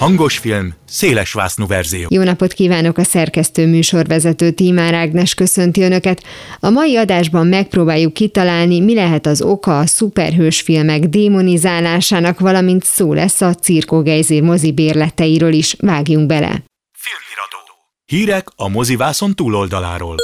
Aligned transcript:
Tessék! 0.00 0.16
Hangos 0.16 0.38
film, 0.38 0.74
széles 0.86 1.32
vásznú 1.32 1.66
verzió. 1.66 2.06
Jó 2.10 2.22
napot 2.22 2.52
kívánok 2.52 2.98
a 2.98 3.04
szerkesztő 3.04 3.66
műsorvezető 3.66 4.50
Tímár 4.50 4.94
Ágnes 4.94 5.34
köszönti 5.34 5.82
Önöket. 5.82 6.22
A 6.60 6.70
mai 6.70 6.96
adásban 6.96 7.46
megpróbáljuk 7.46 8.12
kitalálni, 8.12 8.80
mi 8.80 8.94
lehet 8.94 9.26
az 9.26 9.42
oka 9.42 9.78
a 9.78 9.86
szuperhős 9.86 10.60
filmek 10.60 11.00
démonizálásának, 11.00 12.40
valamint 12.40 12.84
szó 12.84 13.12
lesz 13.12 13.40
a 13.40 13.54
Cirko 13.54 14.02
Gejzér 14.02 14.42
mozi 14.42 14.72
bérleteiről 14.72 15.52
is. 15.52 15.76
Vágjunk 15.78 16.26
bele! 16.26 16.62
Filmiradó. 16.92 17.58
Hírek 18.06 18.48
a 18.56 18.68
mozivászon 18.68 19.34
túloldaláról. 19.34 20.16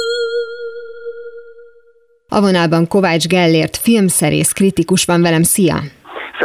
A 2.29 2.41
vonalban 2.41 2.87
Kovács 2.87 3.27
Gellért 3.27 3.77
filmszerész 3.77 4.51
kritikus 4.51 5.05
van 5.05 5.21
velem. 5.21 5.43
Szia! 5.43 5.83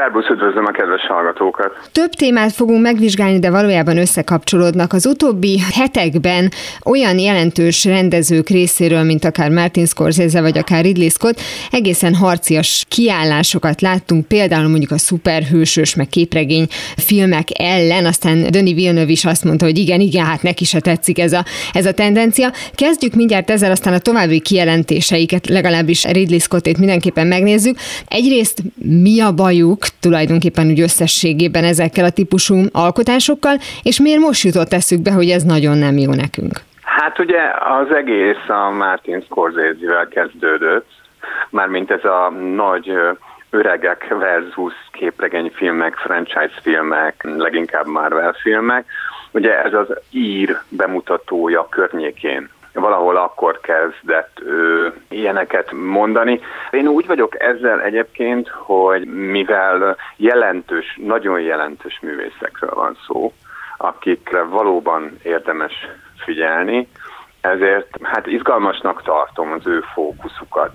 Szerbusz, 0.03 0.29
üdvözlöm 0.29 0.65
a 0.65 0.71
kedves 0.71 1.07
hallgatókat! 1.07 1.89
Több 1.93 2.11
témát 2.11 2.53
fogunk 2.53 2.83
megvizsgálni, 2.83 3.39
de 3.39 3.51
valójában 3.51 3.99
összekapcsolódnak. 3.99 4.93
Az 4.93 5.07
utóbbi 5.07 5.61
hetekben 5.75 6.51
olyan 6.85 7.19
jelentős 7.19 7.85
rendezők 7.85 8.49
részéről, 8.49 9.03
mint 9.03 9.25
akár 9.25 9.51
Martin 9.51 9.87
Scorsese 9.87 10.41
vagy 10.41 10.59
akár 10.59 10.85
Ridley 10.85 11.09
Scott, 11.09 11.41
egészen 11.71 12.15
harcias 12.15 12.85
kiállásokat 12.89 13.81
láttunk, 13.81 14.27
például 14.27 14.69
mondjuk 14.69 14.91
a 14.91 14.99
szuperhősös, 14.99 15.95
meg 15.95 16.09
képregény 16.09 16.67
filmek 16.97 17.49
ellen, 17.59 18.05
aztán 18.05 18.51
Denis 18.51 18.75
Villeneuve 18.75 19.11
is 19.11 19.25
azt 19.25 19.45
mondta, 19.45 19.65
hogy 19.65 19.79
igen, 19.79 20.01
igen, 20.01 20.25
hát 20.25 20.43
neki 20.43 20.65
se 20.65 20.81
tetszik 20.81 21.19
ez 21.19 21.33
a, 21.33 21.45
ez 21.73 21.87
a 21.87 21.93
tendencia. 21.93 22.53
Kezdjük 22.75 23.15
mindjárt 23.15 23.51
ezzel, 23.51 23.71
aztán 23.71 23.95
a 23.95 23.99
további 23.99 24.41
kijelentéseiket, 24.41 25.49
legalábbis 25.49 26.05
Ridley 26.05 26.39
Scottét 26.39 26.79
mindenképpen 26.79 27.27
megnézzük. 27.27 27.77
Egyrészt 28.09 28.63
mi 28.79 29.21
a 29.21 29.33
bajuk, 29.33 29.91
tulajdonképpen 30.01 30.67
úgy 30.67 30.81
összességében 30.81 31.65
ezekkel 31.65 32.05
a 32.05 32.11
típusú 32.11 32.55
alkotásokkal, 32.73 33.57
és 33.83 34.01
miért 34.01 34.21
most 34.21 34.45
jutott 34.45 34.73
eszükbe, 34.73 35.13
hogy 35.13 35.29
ez 35.29 35.43
nagyon 35.43 35.79
nem 35.79 35.97
jó 35.97 36.13
nekünk? 36.15 36.61
Hát 36.83 37.19
ugye 37.19 37.41
az 37.81 37.95
egész 37.95 38.49
a 38.49 38.71
Martin 38.71 39.21
Scorsese-vel 39.21 40.09
kezdődött, 40.09 40.89
mármint 41.51 41.91
ez 41.91 42.05
a 42.05 42.31
nagy 42.55 42.93
öregek 43.51 44.07
versus 44.09 44.73
képregényfilmek, 44.93 45.95
franchise 45.95 46.61
filmek, 46.63 47.27
leginkább 47.37 47.87
Marvel 47.87 48.33
filmek. 48.33 48.85
Ugye 49.31 49.63
ez 49.63 49.73
az 49.73 49.87
ír 50.11 50.59
bemutatója 50.69 51.69
környékén 51.69 52.49
valahol 52.73 53.17
akkor 53.17 53.61
kezdett 53.61 54.41
ő 54.41 54.93
ilyeneket 55.09 55.73
mondani. 55.73 56.41
Én 56.71 56.89
úgy 56.89 57.07
vagyok 57.07 57.41
ezzel 57.43 57.81
egyébként, 57.81 58.49
hogy 58.49 59.05
mivel 59.07 59.97
jelentős, 60.17 60.99
nagyon 61.03 61.41
jelentős 61.41 61.99
művészekről 62.03 62.75
van 62.75 62.97
szó, 63.07 63.33
akikre 63.77 64.43
valóban 64.43 65.19
érdemes 65.23 65.73
figyelni, 66.25 66.89
ezért 67.41 67.89
hát 68.03 68.27
izgalmasnak 68.27 69.03
tartom 69.03 69.53
az 69.53 69.67
ő 69.67 69.85
fókuszukat. 69.93 70.71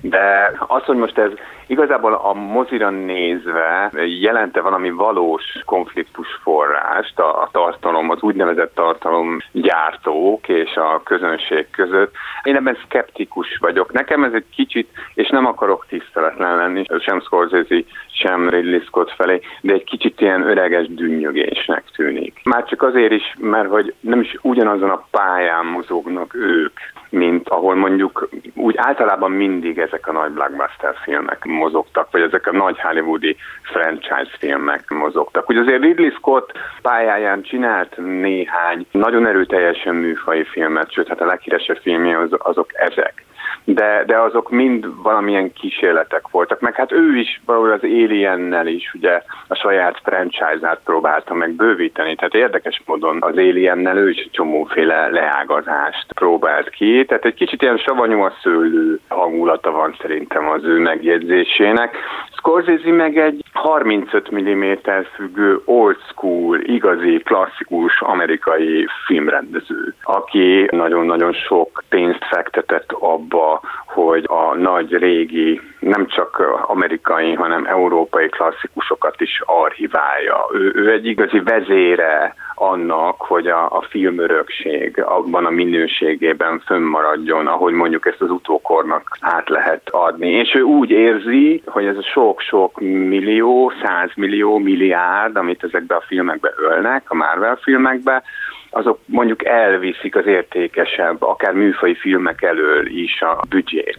De 0.00 0.52
az, 0.66 0.82
hogy 0.82 0.96
most 0.96 1.18
ez 1.18 1.30
igazából 1.68 2.12
a 2.12 2.32
mozira 2.32 2.90
nézve 2.90 3.90
jelente 4.20 4.60
valami 4.60 4.90
valós 4.90 5.44
konfliktus 5.64 6.28
forrást 6.42 7.18
a, 7.18 7.48
tartalom, 7.52 8.10
az 8.10 8.22
úgynevezett 8.22 8.74
tartalom 8.74 9.38
gyártók 9.52 10.48
és 10.48 10.74
a 10.74 11.00
közönség 11.04 11.70
között. 11.70 12.14
Én 12.42 12.56
ebben 12.56 12.78
skeptikus 12.84 13.56
vagyok. 13.60 13.92
Nekem 13.92 14.24
ez 14.24 14.32
egy 14.32 14.46
kicsit, 14.54 14.88
és 15.14 15.28
nem 15.28 15.46
akarok 15.46 15.86
tiszteletlen 15.88 16.56
lenni, 16.56 16.84
sem 17.00 17.20
Scorsese, 17.20 17.82
sem 18.10 18.48
Ridley 18.48 18.80
Scott 18.80 19.10
felé, 19.10 19.40
de 19.60 19.72
egy 19.72 19.84
kicsit 19.84 20.20
ilyen 20.20 20.42
öreges 20.42 20.86
dünnyögésnek 20.86 21.84
tűnik. 21.96 22.40
Már 22.44 22.64
csak 22.64 22.82
azért 22.82 23.12
is, 23.12 23.34
mert 23.38 23.68
hogy 23.68 23.94
nem 24.00 24.20
is 24.20 24.36
ugyanazon 24.42 24.90
a 24.90 25.04
pályán 25.10 25.66
mozognak 25.66 26.34
ők, 26.34 26.78
mint 27.10 27.48
ahol 27.48 27.74
mondjuk 27.74 28.28
úgy 28.54 28.74
általában 28.76 29.30
mindig 29.30 29.78
ezek 29.78 30.06
a 30.06 30.12
nagy 30.12 30.30
blockbuster 30.30 30.94
filmek 31.02 31.44
mozogtak, 31.58 32.10
vagy 32.10 32.20
ezek 32.20 32.46
a 32.46 32.52
nagy 32.52 32.80
hollywoodi 32.80 33.36
franchise 33.62 34.36
filmek 34.38 34.90
mozogtak. 34.90 35.48
Ugye 35.48 35.60
azért 35.60 35.82
Ridley 35.82 36.10
Scott 36.10 36.52
pályáján 36.82 37.42
csinált 37.42 37.96
néhány 37.96 38.86
nagyon 38.90 39.26
erőteljesen 39.26 39.94
műfai 39.94 40.44
filmet, 40.44 40.92
sőt, 40.92 41.08
hát 41.08 41.20
a 41.20 41.26
leghíresebb 41.26 41.78
filmje 41.82 42.18
az, 42.18 42.30
azok 42.38 42.70
ezek 42.74 43.26
de, 43.74 44.04
de 44.06 44.18
azok 44.18 44.50
mind 44.50 45.02
valamilyen 45.02 45.52
kísérletek 45.52 46.28
voltak, 46.30 46.60
meg 46.60 46.74
hát 46.74 46.92
ő 46.92 47.16
is 47.16 47.40
valahogy 47.44 47.70
az 47.70 47.82
Aliennel 47.82 48.66
is 48.66 48.94
ugye 48.94 49.22
a 49.48 49.54
saját 49.54 50.00
franchise-át 50.02 50.80
próbálta 50.84 51.34
meg 51.34 51.50
bővíteni, 51.50 52.14
tehát 52.14 52.34
érdekes 52.34 52.82
módon 52.86 53.16
az 53.20 53.36
Aliennel 53.36 53.96
ő 53.96 54.10
is 54.10 54.28
csomóféle 54.30 55.08
leágazást 55.08 56.12
próbált 56.14 56.68
ki, 56.68 57.04
tehát 57.04 57.24
egy 57.24 57.34
kicsit 57.34 57.62
ilyen 57.62 57.78
savanyú 57.78 58.20
a 58.20 58.32
szőlő 58.42 59.00
hangulata 59.08 59.70
van 59.70 59.96
szerintem 60.00 60.48
az 60.48 60.64
ő 60.64 60.78
megjegyzésének. 60.78 61.96
Scorsese 62.36 62.92
meg 62.92 63.18
egy 63.18 63.44
35 63.52 64.30
mm 64.30 64.72
függő 65.14 65.60
old 65.64 65.96
school, 66.08 66.60
igazi, 66.60 67.22
klasszikus 67.24 68.00
amerikai 68.00 68.86
filmrendező, 69.06 69.94
aki 70.02 70.68
nagyon-nagyon 70.70 71.32
sok 71.32 71.82
pénzt 71.88 72.24
fektetett 72.30 72.92
abba, 72.92 73.60
hogy 73.86 74.24
a 74.26 74.54
nagy 74.54 74.96
régi, 74.96 75.60
nem 75.78 76.06
csak 76.06 76.42
amerikai, 76.66 77.34
hanem 77.34 77.66
európai 77.66 78.28
klasszikusokat 78.28 79.20
is 79.20 79.42
archiválja. 79.44 80.46
Ő, 80.52 80.72
ő 80.74 80.92
egy 80.92 81.06
igazi 81.06 81.40
vezére 81.40 82.34
annak, 82.54 83.20
hogy 83.20 83.46
a, 83.46 83.64
a 83.64 83.86
filmörökség 83.88 85.02
abban 85.02 85.46
a 85.46 85.50
minőségében 85.50 86.62
fönnmaradjon, 86.66 87.46
ahogy 87.46 87.72
mondjuk 87.72 88.06
ezt 88.06 88.20
az 88.20 88.30
utókornak 88.30 89.16
át 89.20 89.48
lehet 89.48 89.88
adni. 89.90 90.30
És 90.30 90.54
ő 90.54 90.62
úgy 90.62 90.90
érzi, 90.90 91.62
hogy 91.66 91.86
ez 91.86 91.96
a 91.96 92.02
sok-sok 92.12 92.80
millió, 92.80 93.72
százmillió, 93.82 94.58
milliárd, 94.58 95.36
amit 95.36 95.64
ezekbe 95.64 95.94
a 95.94 96.04
filmekbe 96.06 96.52
ölnek, 96.56 97.02
a 97.10 97.14
Marvel 97.14 97.56
filmekbe, 97.56 98.22
azok 98.70 98.98
mondjuk 99.06 99.44
elviszik 99.44 100.16
az 100.16 100.26
értékesebb, 100.26 101.22
akár 101.22 101.52
műfai 101.52 101.94
filmek 101.94 102.42
elől 102.42 102.86
is 102.86 103.22
a 103.22 103.40
büdzsét. 103.48 103.98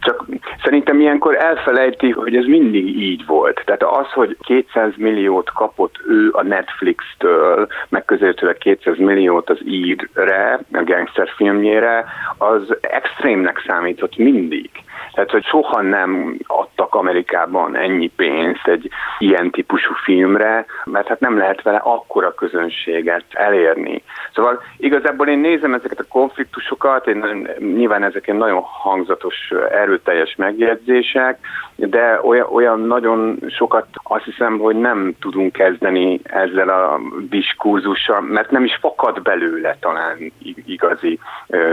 Csak 0.00 0.24
szerintem 0.62 1.00
ilyenkor 1.00 1.36
elfelejti, 1.36 2.10
hogy 2.10 2.36
ez 2.36 2.44
mindig 2.44 3.00
így 3.00 3.26
volt. 3.26 3.62
Tehát 3.64 3.82
az, 3.82 4.12
hogy 4.12 4.36
200 4.40 4.92
milliót 4.96 5.50
kapott 5.52 5.94
ő 6.06 6.30
a 6.32 6.42
Netflix-től, 6.42 7.66
megközelítőleg 7.88 8.56
200 8.56 8.96
milliót 8.98 9.50
az 9.50 9.58
írre, 9.64 10.60
a 10.72 10.82
gangster 10.82 11.28
filmjére, 11.36 12.04
az 12.38 12.76
extrémnek 12.80 13.62
számított 13.66 14.16
mindig. 14.16 14.70
Tehát, 15.12 15.30
hogy 15.30 15.44
soha 15.44 15.82
nem 15.82 16.36
adtak 16.46 16.94
Amerikában 16.94 17.76
ennyi 17.76 18.10
pénzt 18.16 18.66
egy 18.66 18.88
ilyen 19.18 19.50
típusú 19.50 19.94
filmre, 20.04 20.64
mert 20.84 21.08
hát 21.08 21.20
nem 21.20 21.38
lehet 21.38 21.62
vele 21.62 21.80
akkora 21.84 22.34
közönséget 22.34 23.24
elérni. 23.30 24.02
Szóval 24.34 24.62
igazából 24.76 25.28
én 25.28 25.38
nézem 25.38 25.74
ezeket 25.74 25.98
a 25.98 26.08
konfliktusokat, 26.08 27.06
én, 27.06 27.48
nyilván 27.58 28.02
ezek 28.02 28.32
nagyon 28.32 28.62
hangzatos, 28.62 29.52
erőteljes 29.70 30.34
megjegyzések, 30.36 31.38
de 31.76 32.20
olyan, 32.22 32.46
olyan 32.52 32.80
nagyon 32.80 33.38
sokat 33.48 33.86
azt 34.02 34.24
hiszem, 34.24 34.58
hogy 34.58 34.76
nem 34.76 35.14
tudunk 35.20 35.52
kezdeni 35.52 36.20
ezzel 36.22 36.68
a 36.68 37.00
diskurzussal, 37.28 38.20
mert 38.20 38.50
nem 38.50 38.64
is 38.64 38.78
fakad 38.80 39.22
belőle 39.22 39.76
talán 39.80 40.32
igazi 40.66 41.18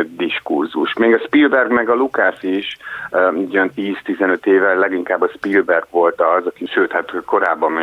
diskurzus. 0.03 0.93
Még 0.93 1.13
a 1.13 1.19
Spielberg 1.25 1.71
meg 1.71 1.89
a 1.89 1.95
Lucas 1.95 2.43
is 2.43 2.77
uh, 3.15 3.69
10-15 3.75 4.45
éve 4.45 4.73
leginkább 4.73 5.21
a 5.21 5.31
Spielberg 5.35 5.85
volt 5.91 6.21
az, 6.21 6.45
aki, 6.45 6.65
sőt, 6.65 6.91
hát 6.91 7.13
korábban 7.25 7.73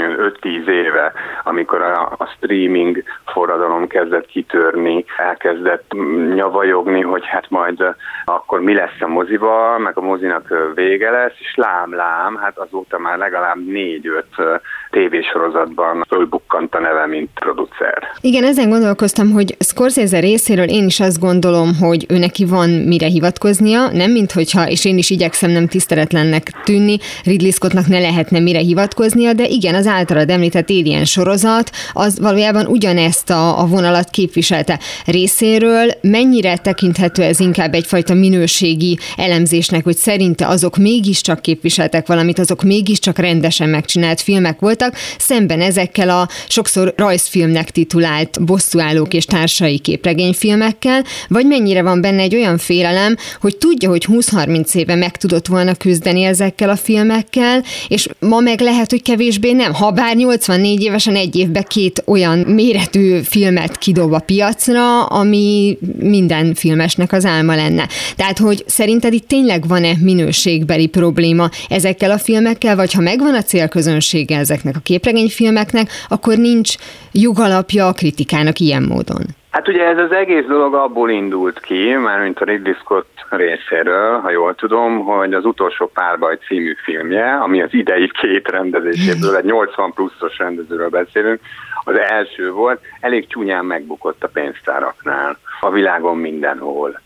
5-10 0.43 0.67
éve, 0.67 1.13
amikor 1.45 1.83
a, 1.83 2.15
a 2.19 2.27
streaming 2.37 3.03
forradalom 3.27 3.87
kezdett 3.87 4.27
kitörni, 4.27 5.05
elkezdett 5.17 5.93
nyavajogni, 6.35 7.01
hogy 7.01 7.27
hát 7.27 7.51
majd 7.51 7.95
akkor 8.25 8.61
mi 8.61 8.75
lesz 8.75 9.01
a 9.01 9.07
mozival, 9.07 9.79
meg 9.79 9.99
a 9.99 10.01
mozinak 10.01 10.55
vége 10.75 11.11
lesz, 11.11 11.35
és 11.39 11.55
lám, 11.55 11.95
lám, 11.95 12.37
hát 12.37 12.59
azóta 12.59 12.99
már 12.99 13.19
legalább 13.19 13.67
négy-öt 13.67 14.61
tévésorozatban 14.91 16.05
fölbukkant 16.09 16.75
a 16.75 16.81
neve, 16.81 17.07
mint 17.07 17.31
producer. 17.35 18.09
Igen, 18.21 18.45
ezen 18.45 18.69
gondolkoztam, 18.69 19.31
hogy 19.31 19.57
Scorsese 19.59 20.19
részéről 20.21 20.69
én 20.69 20.85
is 20.85 21.01
azt 21.01 21.21
gondolom, 21.21 21.69
hogy 21.81 22.07
ő 22.09 22.19
neki 22.19 22.45
van 22.45 22.69
mire 22.69 23.07
hivatkoznia, 23.07 23.89
nem 23.93 24.11
mint 24.11 24.33
hogyha, 24.33 24.69
és 24.69 24.85
én 24.85 24.99
is 24.99 25.11
igyekszem 25.23 25.51
nem 25.51 25.69
tiszteletlennek 25.69 26.51
tűnni, 26.65 26.99
Ridley 27.25 27.51
Scottnak 27.51 27.87
ne 27.87 27.99
lehetne 27.99 28.39
mire 28.39 28.59
hivatkoznia, 28.59 29.33
de 29.33 29.47
igen, 29.47 29.75
az 29.75 29.87
általad 29.87 30.31
említett 30.31 30.71
Alien 30.71 31.05
sorozat, 31.05 31.71
az 31.93 32.19
valójában 32.19 32.67
ugyanezt 32.67 33.31
a, 33.31 33.61
a 33.61 33.67
vonalat 33.67 34.11
képviselte 34.11 34.79
részéről. 35.05 35.91
Mennyire 36.01 36.57
tekinthető 36.57 37.23
ez 37.23 37.41
inkább 37.41 37.75
egyfajta 37.75 38.15
minőségi 38.15 38.99
elemzésnek, 39.17 39.85
hogy 39.85 39.97
szerinte 39.97 40.47
azok 40.47 40.77
mégiscsak 40.77 41.43
képviseltek 41.43 42.07
valamit, 42.07 42.39
azok 42.39 42.63
mégiscsak 42.63 43.19
rendesen 43.19 43.69
megcsinált 43.69 44.21
filmek 44.21 44.61
voltak, 44.61 44.97
szemben 45.19 45.61
ezekkel 45.61 46.09
a 46.09 46.29
sokszor 46.49 46.95
rajzfilmnek 46.97 47.71
titulált 47.71 48.45
bosszúállók 48.45 49.15
és 49.15 49.25
társai 49.25 49.79
képregényfilmekkel, 49.79 51.05
vagy 51.29 51.47
mennyire 51.47 51.83
van 51.83 52.01
benne 52.01 52.23
egy 52.23 52.35
olyan 52.35 52.59
félelem, 52.59 53.17
hogy 53.41 53.57
tudja, 53.57 53.89
hogy 53.89 54.07
20-30 54.09 54.75
éve 54.75 54.95
meg 54.95 55.12
tudott 55.17 55.47
volna 55.47 55.75
küzdeni 55.75 56.23
ezekkel 56.23 56.69
a 56.69 56.77
filmekkel, 56.77 57.63
és 57.89 58.09
ma 58.21 58.41
meg 58.41 58.61
lehet, 58.61 58.91
hogy 58.91 59.03
kevésbé 59.03 59.53
nem. 59.53 59.73
Ha 59.73 59.91
bár 59.91 60.17
84 60.17 60.83
évesen 60.83 61.15
egy 61.15 61.37
évbe 61.37 61.63
két 61.63 62.03
olyan 62.07 62.39
méretű 62.39 63.21
filmet 63.21 63.79
kidob 63.79 64.13
a 64.13 64.19
piacra, 64.19 65.05
ami 65.05 65.79
minden 65.99 66.55
filmesnek 66.55 67.13
az 67.13 67.25
álma 67.25 67.55
lenne. 67.55 67.87
Tehát, 68.17 68.39
hogy 68.39 68.63
szerinted 68.67 69.13
itt 69.13 69.29
tényleg 69.29 69.69
van-e 69.69 69.93
minőségbeli 70.03 70.87
probléma 70.87 71.49
ezekkel 71.69 72.11
a 72.11 72.19
filmekkel, 72.19 72.77
vagy 72.77 72.93
ha 72.93 73.01
megvan 73.01 73.35
a 73.35 73.43
célközönsége 73.43 74.37
ezeknek 74.39 74.77
a 74.77 74.81
képregényfilmeknek, 74.83 75.91
akkor 76.09 76.37
nincs 76.37 76.75
jogalapja 77.13 77.87
a 77.87 77.93
kritikának 77.93 78.59
ilyen 78.59 78.83
módon? 78.83 79.23
Hát 79.51 79.69
ugye 79.69 79.83
ez 79.85 79.99
az 79.99 80.13
egész 80.13 80.45
dolog 80.45 80.75
abból 80.75 81.11
indult 81.11 81.61
ki, 81.61 81.95
mármint 82.03 82.39
a 82.39 82.45
Ridley 82.45 82.75
Scott 82.75 83.12
részéről, 83.37 84.19
ha 84.19 84.31
jól 84.31 84.55
tudom, 84.55 85.05
hogy 85.05 85.35
az 85.35 85.45
utolsó 85.45 85.87
párbaj 85.87 86.39
című 86.47 86.75
filmje, 86.85 87.35
ami 87.35 87.63
az 87.63 87.75
idei 87.75 88.11
két 88.11 88.49
rendezéséből, 88.49 89.37
egy 89.37 89.45
80 89.45 89.93
pluszos 89.93 90.39
rendezőről 90.39 90.89
beszélünk, 90.89 91.41
az 91.85 91.99
első 91.99 92.53
volt, 92.53 92.81
elég 93.01 93.27
csúnyán 93.27 93.65
megbukott 93.65 94.25
a 94.25 94.29
pénztáraknál, 94.29 95.39
a 95.61 95.71
világon 95.71 96.17
mindenhol. 96.17 97.01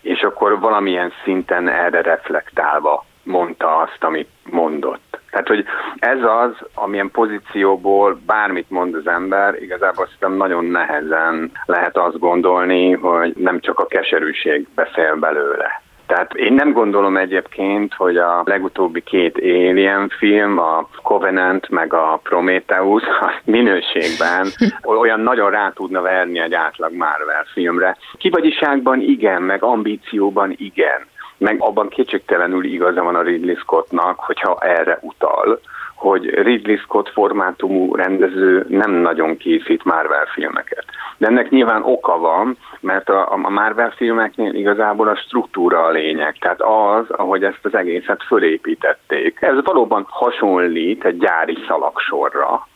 És 0.00 0.22
akkor 0.22 0.60
valamilyen 0.60 1.12
szinten 1.24 1.68
erre 1.68 2.00
reflektálva 2.00 3.04
mondta 3.22 3.76
azt, 3.76 4.04
amit 4.04 4.28
mondott. 4.50 5.11
Tehát, 5.32 5.48
hogy 5.48 5.64
ez 5.96 6.18
az, 6.22 6.66
amilyen 6.74 7.10
pozícióból 7.10 8.20
bármit 8.26 8.70
mond 8.70 8.94
az 8.94 9.06
ember, 9.06 9.62
igazából 9.62 10.04
szerintem 10.04 10.32
nagyon 10.32 10.64
nehezen 10.64 11.50
lehet 11.66 11.96
azt 11.96 12.18
gondolni, 12.18 12.92
hogy 12.92 13.32
nem 13.36 13.60
csak 13.60 13.78
a 13.78 13.86
keserűség 13.86 14.68
beszél 14.74 15.14
belőle. 15.14 15.82
Tehát 16.06 16.34
én 16.34 16.52
nem 16.52 16.72
gondolom 16.72 17.16
egyébként, 17.16 17.94
hogy 17.94 18.16
a 18.16 18.42
legutóbbi 18.44 19.02
két 19.02 19.38
Alien 19.38 20.08
film, 20.08 20.58
a 20.58 20.88
Covenant 21.02 21.68
meg 21.68 21.92
a 21.92 22.20
Prometheus 22.22 23.02
a 23.20 23.40
minőségben 23.44 24.46
olyan 24.84 25.20
nagyon 25.20 25.50
rá 25.50 25.70
tudna 25.74 26.00
verni 26.00 26.40
egy 26.40 26.54
átlag 26.54 26.92
Marvel 26.92 27.46
filmre. 27.52 27.96
Kivagyiságban 28.18 29.00
igen, 29.00 29.42
meg 29.42 29.62
ambícióban 29.62 30.54
igen 30.56 31.10
meg 31.42 31.56
abban 31.58 31.88
kétségtelenül 31.88 32.64
igaza 32.64 33.02
van 33.02 33.14
a 33.14 33.22
Ridley 33.22 33.56
Scottnak, 33.56 34.18
hogyha 34.18 34.58
erre 34.60 34.98
utal, 35.00 35.60
hogy 35.94 36.24
Ridley 36.42 36.76
Scott 36.76 37.08
formátumú 37.08 37.94
rendező 37.94 38.66
nem 38.68 38.90
nagyon 38.90 39.36
készít 39.36 39.84
Marvel 39.84 40.26
filmeket. 40.32 40.84
De 41.18 41.26
ennek 41.26 41.50
nyilván 41.50 41.82
oka 41.82 42.18
van, 42.18 42.56
mert 42.80 43.08
a, 43.08 43.32
a 43.32 43.36
Marvel 43.36 43.90
filmeknél 43.90 44.54
igazából 44.54 45.08
a 45.08 45.16
struktúra 45.16 45.84
a 45.84 45.90
lényeg, 45.90 46.36
tehát 46.38 46.60
az, 46.60 47.10
ahogy 47.10 47.44
ezt 47.44 47.64
az 47.64 47.74
egészet 47.74 48.22
fölépítették. 48.22 49.38
Ez 49.40 49.64
valóban 49.64 50.06
hasonlít 50.08 51.04
egy 51.04 51.18
gyári 51.18 51.58
szalagsorra, 51.68 52.66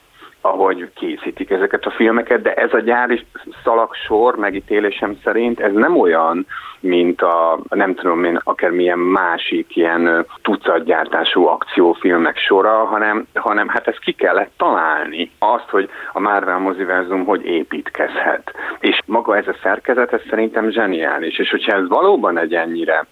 ahogy 0.46 0.90
készítik 0.94 1.50
ezeket 1.50 1.84
a 1.84 1.90
filmeket, 1.90 2.42
de 2.42 2.54
ez 2.54 2.72
a 2.72 2.80
gyári 2.80 3.26
szalagsor 3.64 4.36
megítélésem 4.36 5.18
szerint 5.24 5.60
ez 5.60 5.72
nem 5.72 6.00
olyan, 6.00 6.46
mint 6.80 7.22
a 7.22 7.58
nem 7.68 7.94
tudom 7.94 8.24
én, 8.24 8.40
akármilyen 8.44 8.98
másik 8.98 9.76
ilyen 9.76 10.26
tucatgyártású 10.42 11.46
akciófilmek 11.46 12.36
sora, 12.38 12.84
hanem, 12.84 13.26
hanem 13.34 13.68
hát 13.68 13.88
ezt 13.88 13.98
ki 13.98 14.12
kellett 14.12 14.52
találni. 14.56 15.30
Azt, 15.38 15.68
hogy 15.70 15.88
a 16.12 16.20
Marvel 16.20 16.58
moziverzum 16.58 17.24
hogy 17.24 17.44
építkezhet. 17.44 18.54
És 18.80 19.00
maga 19.06 19.36
ez 19.36 19.48
a 19.48 19.56
szerkezet, 19.62 20.12
ez 20.12 20.20
szerintem 20.30 20.70
zseniális. 20.70 21.38
És 21.38 21.50
hogyha 21.50 21.76
ez 21.76 21.88
valóban 21.88 22.38
egy 22.38 22.54
ennyire 22.54 23.06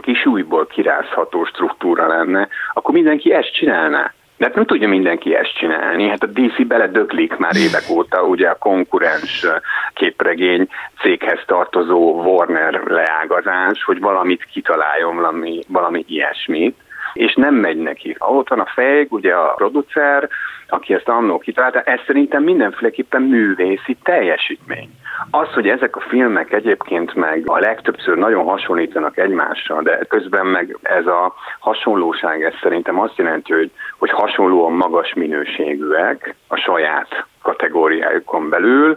kisújból 0.00 0.66
kirázható 0.66 1.44
struktúra 1.44 2.06
lenne, 2.06 2.48
akkor 2.72 2.94
mindenki 2.94 3.32
ezt 3.32 3.52
csinálná. 3.52 4.12
De 4.36 4.50
nem 4.54 4.64
tudja 4.64 4.88
mindenki 4.88 5.34
ezt 5.34 5.58
csinálni. 5.58 6.08
Hát 6.08 6.22
a 6.22 6.26
DC 6.26 6.66
beledöglik 6.66 7.36
már 7.36 7.56
évek 7.56 7.90
óta, 7.90 8.22
ugye 8.22 8.48
a 8.48 8.58
konkurens 8.58 9.46
képregény 9.94 10.68
céghez 11.00 11.40
tartozó 11.46 12.22
Warner 12.22 12.82
leágazás, 12.86 13.84
hogy 13.84 14.00
valamit 14.00 14.44
kitaláljon, 14.44 15.14
valami, 15.14 15.60
valami 15.68 16.04
ilyesmit 16.08 16.84
és 17.16 17.34
nem 17.34 17.54
megy 17.54 17.76
neki. 17.76 18.16
Ott 18.18 18.48
van 18.48 18.60
a 18.60 18.70
fej, 18.74 19.06
ugye 19.10 19.34
a 19.34 19.54
producer, 19.54 20.28
aki 20.68 20.94
ezt 20.94 21.08
annó 21.08 21.38
kitalálta, 21.38 21.80
ez 21.80 22.00
szerintem 22.06 22.42
mindenféleképpen 22.42 23.22
művészi 23.22 23.96
teljesítmény. 24.02 24.90
Az, 25.30 25.48
hogy 25.52 25.68
ezek 25.68 25.96
a 25.96 26.00
filmek 26.00 26.52
egyébként 26.52 27.14
meg 27.14 27.42
a 27.46 27.58
legtöbbször 27.58 28.16
nagyon 28.16 28.44
hasonlítanak 28.44 29.16
egymással, 29.18 29.82
de 29.82 29.98
közben 30.08 30.46
meg 30.46 30.78
ez 30.82 31.06
a 31.06 31.34
hasonlóság, 31.58 32.42
ez 32.42 32.54
szerintem 32.62 33.00
azt 33.00 33.16
jelenti, 33.16 33.52
hogy, 33.52 33.70
hogy 33.98 34.10
hasonlóan 34.10 34.72
magas 34.72 35.14
minőségűek 35.14 36.34
a 36.48 36.56
saját 36.56 37.24
kategóriájukon 37.42 38.48
belül, 38.48 38.96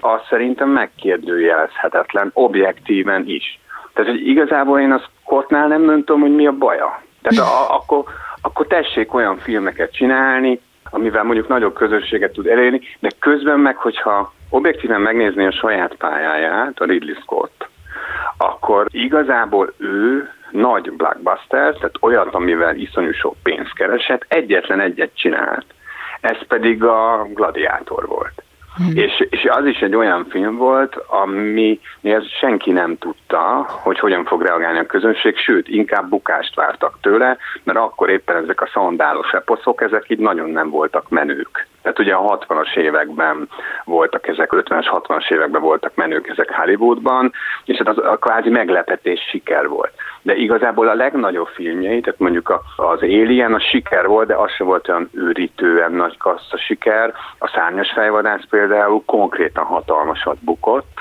az 0.00 0.20
szerintem 0.28 0.68
megkérdőjelezhetetlen 0.68 2.30
objektíven 2.34 3.22
is. 3.26 3.58
Tehát, 3.92 4.10
hogy 4.10 4.26
igazából 4.26 4.80
én 4.80 4.92
az 4.92 5.02
Kottnál 5.24 5.68
nem, 5.68 5.82
nem 5.82 6.04
hogy 6.06 6.34
mi 6.34 6.46
a 6.46 6.52
baja. 6.52 7.02
Tehát 7.22 7.48
a, 7.48 7.74
akkor, 7.74 8.04
akkor 8.42 8.66
tessék 8.66 9.14
olyan 9.14 9.36
filmeket 9.36 9.92
csinálni, 9.92 10.60
amivel 10.90 11.22
mondjuk 11.22 11.48
nagyobb 11.48 11.74
közösséget 11.74 12.32
tud 12.32 12.46
elérni, 12.46 12.80
de 12.98 13.08
közben 13.18 13.60
meg, 13.60 13.76
hogyha 13.76 14.32
objektíven 14.50 15.00
megnézni 15.00 15.46
a 15.46 15.52
saját 15.52 15.94
pályáját, 15.94 16.80
a 16.80 16.84
Ridley 16.84 17.14
Scott, 17.14 17.68
akkor 18.36 18.86
igazából 18.90 19.72
ő 19.76 20.30
nagy 20.50 20.92
blockbuster, 20.92 21.74
tehát 21.74 21.94
olyat, 22.00 22.34
amivel 22.34 22.76
iszonyú 22.76 23.12
sok 23.12 23.36
pénzt 23.42 23.74
keresett, 23.74 24.24
egyetlen 24.28 24.80
egyet 24.80 25.10
csinált. 25.14 25.64
Ez 26.20 26.46
pedig 26.48 26.84
a 26.84 27.26
Gladiátor 27.34 28.06
volt. 28.06 28.42
Mm. 28.82 28.96
És, 28.96 29.26
és 29.30 29.44
az 29.50 29.66
is 29.66 29.80
egy 29.80 29.94
olyan 29.94 30.26
film 30.30 30.56
volt, 30.56 30.96
ami 30.96 31.80
senki 32.40 32.70
nem 32.70 32.98
tudta, 32.98 33.66
hogy 33.68 33.98
hogyan 33.98 34.24
fog 34.24 34.42
reagálni 34.42 34.78
a 34.78 34.86
közönség, 34.86 35.36
sőt, 35.36 35.68
inkább 35.68 36.08
bukást 36.08 36.54
vártak 36.54 36.98
tőle, 37.00 37.36
mert 37.62 37.78
akkor 37.78 38.10
éppen 38.10 38.36
ezek 38.36 38.60
a 38.60 38.70
szandálos 38.72 39.32
eposzok, 39.32 39.82
ezek 39.82 40.04
így 40.08 40.18
nagyon 40.18 40.50
nem 40.50 40.70
voltak 40.70 41.08
menők. 41.08 41.68
Tehát 41.82 41.98
ugye 41.98 42.14
a 42.14 42.38
60-as 42.38 42.76
években 42.76 43.48
voltak 43.84 44.28
ezek, 44.28 44.50
50-es, 44.52 44.86
60-as 44.90 45.30
években 45.30 45.62
voltak 45.62 45.94
menők 45.94 46.28
ezek 46.28 46.54
Hollywoodban, 46.54 47.32
és 47.64 47.76
hát 47.76 47.88
az 47.88 47.98
a 47.98 48.16
kvázi 48.16 48.48
meglepetés 48.48 49.20
siker 49.30 49.68
volt. 49.68 49.92
De 50.22 50.34
igazából 50.34 50.88
a 50.88 50.94
legnagyobb 50.94 51.46
filmjei, 51.46 52.00
tehát 52.00 52.18
mondjuk 52.18 52.62
az 52.76 53.02
Alien 53.02 53.54
a 53.54 53.60
siker 53.60 54.06
volt, 54.06 54.26
de 54.26 54.34
az 54.34 54.50
se 54.50 54.64
volt 54.64 54.88
olyan 54.88 55.10
őrítően 55.12 55.92
nagy 55.92 56.16
kassza 56.16 56.58
siker. 56.58 57.12
A 57.38 57.48
Szárnyas 57.54 57.92
fejvadász 57.92 58.44
például 58.50 59.02
konkrétan 59.06 59.64
hatalmasat 59.64 60.36
bukott, 60.44 60.98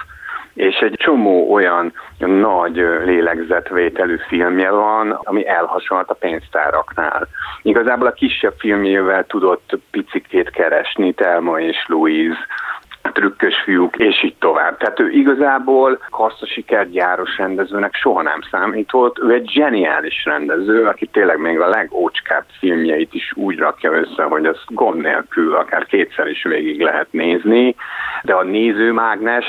és 0.54 0.76
egy 0.76 0.94
csomó 0.98 1.54
olyan 1.54 1.94
nagy 2.18 2.76
lélegzetvételű 3.06 4.18
filmje 4.28 4.72
van, 4.72 5.12
ami 5.12 5.48
elhasonlt 5.48 6.10
a 6.10 6.14
pénztáraknál. 6.14 7.28
Igazából 7.62 8.08
a 8.08 8.12
kisebb 8.12 8.54
filmjével 8.58 9.26
tudott 9.26 9.78
picikét 9.92 10.50
keresni, 10.50 11.14
Telma 11.14 11.60
és 11.60 11.86
Louise, 11.88 12.40
trükkös 13.12 13.62
fiúk, 13.64 13.96
és 13.96 14.24
így 14.24 14.36
tovább. 14.40 14.78
Tehát 14.78 15.00
ő 15.00 15.10
igazából 15.10 16.00
kassza 16.10 16.46
sikergyáros 16.46 17.38
rendezőnek 17.38 17.96
soha 17.96 18.22
nem 18.22 18.40
számított. 18.52 19.20
Ő 19.20 19.34
egy 19.34 19.50
zseniális 19.54 20.26
rendező, 20.26 20.86
aki 20.86 21.06
tényleg 21.06 21.40
még 21.40 21.60
a 21.60 21.68
legócskább 21.68 22.46
filmjeit 22.60 23.14
is 23.14 23.34
úgy 23.36 23.58
rakja 23.58 23.92
össze, 23.92 24.24
hogy 24.24 24.46
az 24.46 24.58
gond 24.68 25.02
nélkül 25.02 25.56
akár 25.56 25.86
kétszer 25.86 26.28
is 26.28 26.44
végig 26.44 26.82
lehet 26.82 27.08
nézni, 27.12 27.76
de 28.24 28.34
a 28.34 28.44
nézőmágnes 28.44 29.46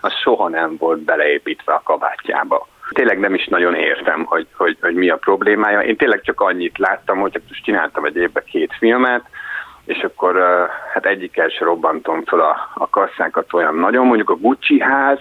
az 0.00 0.12
soha 0.12 0.48
nem 0.48 0.76
volt 0.78 0.98
beleépítve 0.98 1.72
a 1.72 1.82
kabátjába 1.84 2.70
tényleg 2.92 3.18
nem 3.18 3.34
is 3.34 3.46
nagyon 3.46 3.74
értem, 3.74 4.24
hogy, 4.24 4.46
hogy, 4.56 4.76
hogy 4.80 4.94
mi 4.94 5.08
a 5.08 5.16
problémája. 5.16 5.80
Én 5.80 5.96
tényleg 5.96 6.20
csak 6.22 6.40
annyit 6.40 6.78
láttam, 6.78 7.18
hogy 7.18 7.40
most 7.48 7.64
csináltam 7.64 8.04
egy 8.04 8.16
évbe 8.16 8.42
két 8.42 8.74
filmet, 8.78 9.24
és 9.84 10.02
akkor 10.02 10.36
hát 10.92 11.06
egyikkel 11.06 11.48
se 11.48 11.64
robbantom 11.64 12.24
fel 12.24 12.40
a, 12.40 12.70
a 12.74 12.88
kasszákat 12.88 13.52
olyan 13.52 13.74
nagyon. 13.74 14.06
Mondjuk 14.06 14.30
a 14.30 14.36
Gucci 14.36 14.80
ház, 14.80 15.18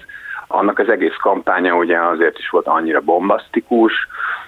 annak 0.47 0.79
az 0.79 0.89
egész 0.89 1.15
kampánya 1.21 1.75
ugye 1.75 1.99
azért 1.99 2.37
is 2.37 2.49
volt 2.49 2.67
annyira 2.67 3.01
bombasztikus, 3.01 3.93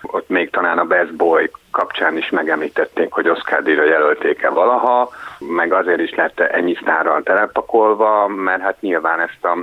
ott 0.02 0.30
még 0.30 0.50
talán 0.50 0.78
a 0.78 0.86
Best 0.86 1.16
Boy 1.16 1.52
kapcsán 1.72 2.18
is 2.18 2.30
megemlítették, 2.30 3.12
hogy 3.12 3.30
Oscar 3.30 3.64
díjra 3.64 3.84
jelölték-e 3.84 4.50
valaha, 4.50 5.10
meg 5.40 5.74
azért 5.74 6.00
is 6.00 6.16
lett 6.16 6.40
ennyi 6.40 6.76
sztárral 6.82 7.24
telepakolva, 7.24 8.28
mert 8.28 8.62
hát 8.62 8.82
nyilván 8.82 9.20
ezt 9.20 9.46
a 9.46 9.58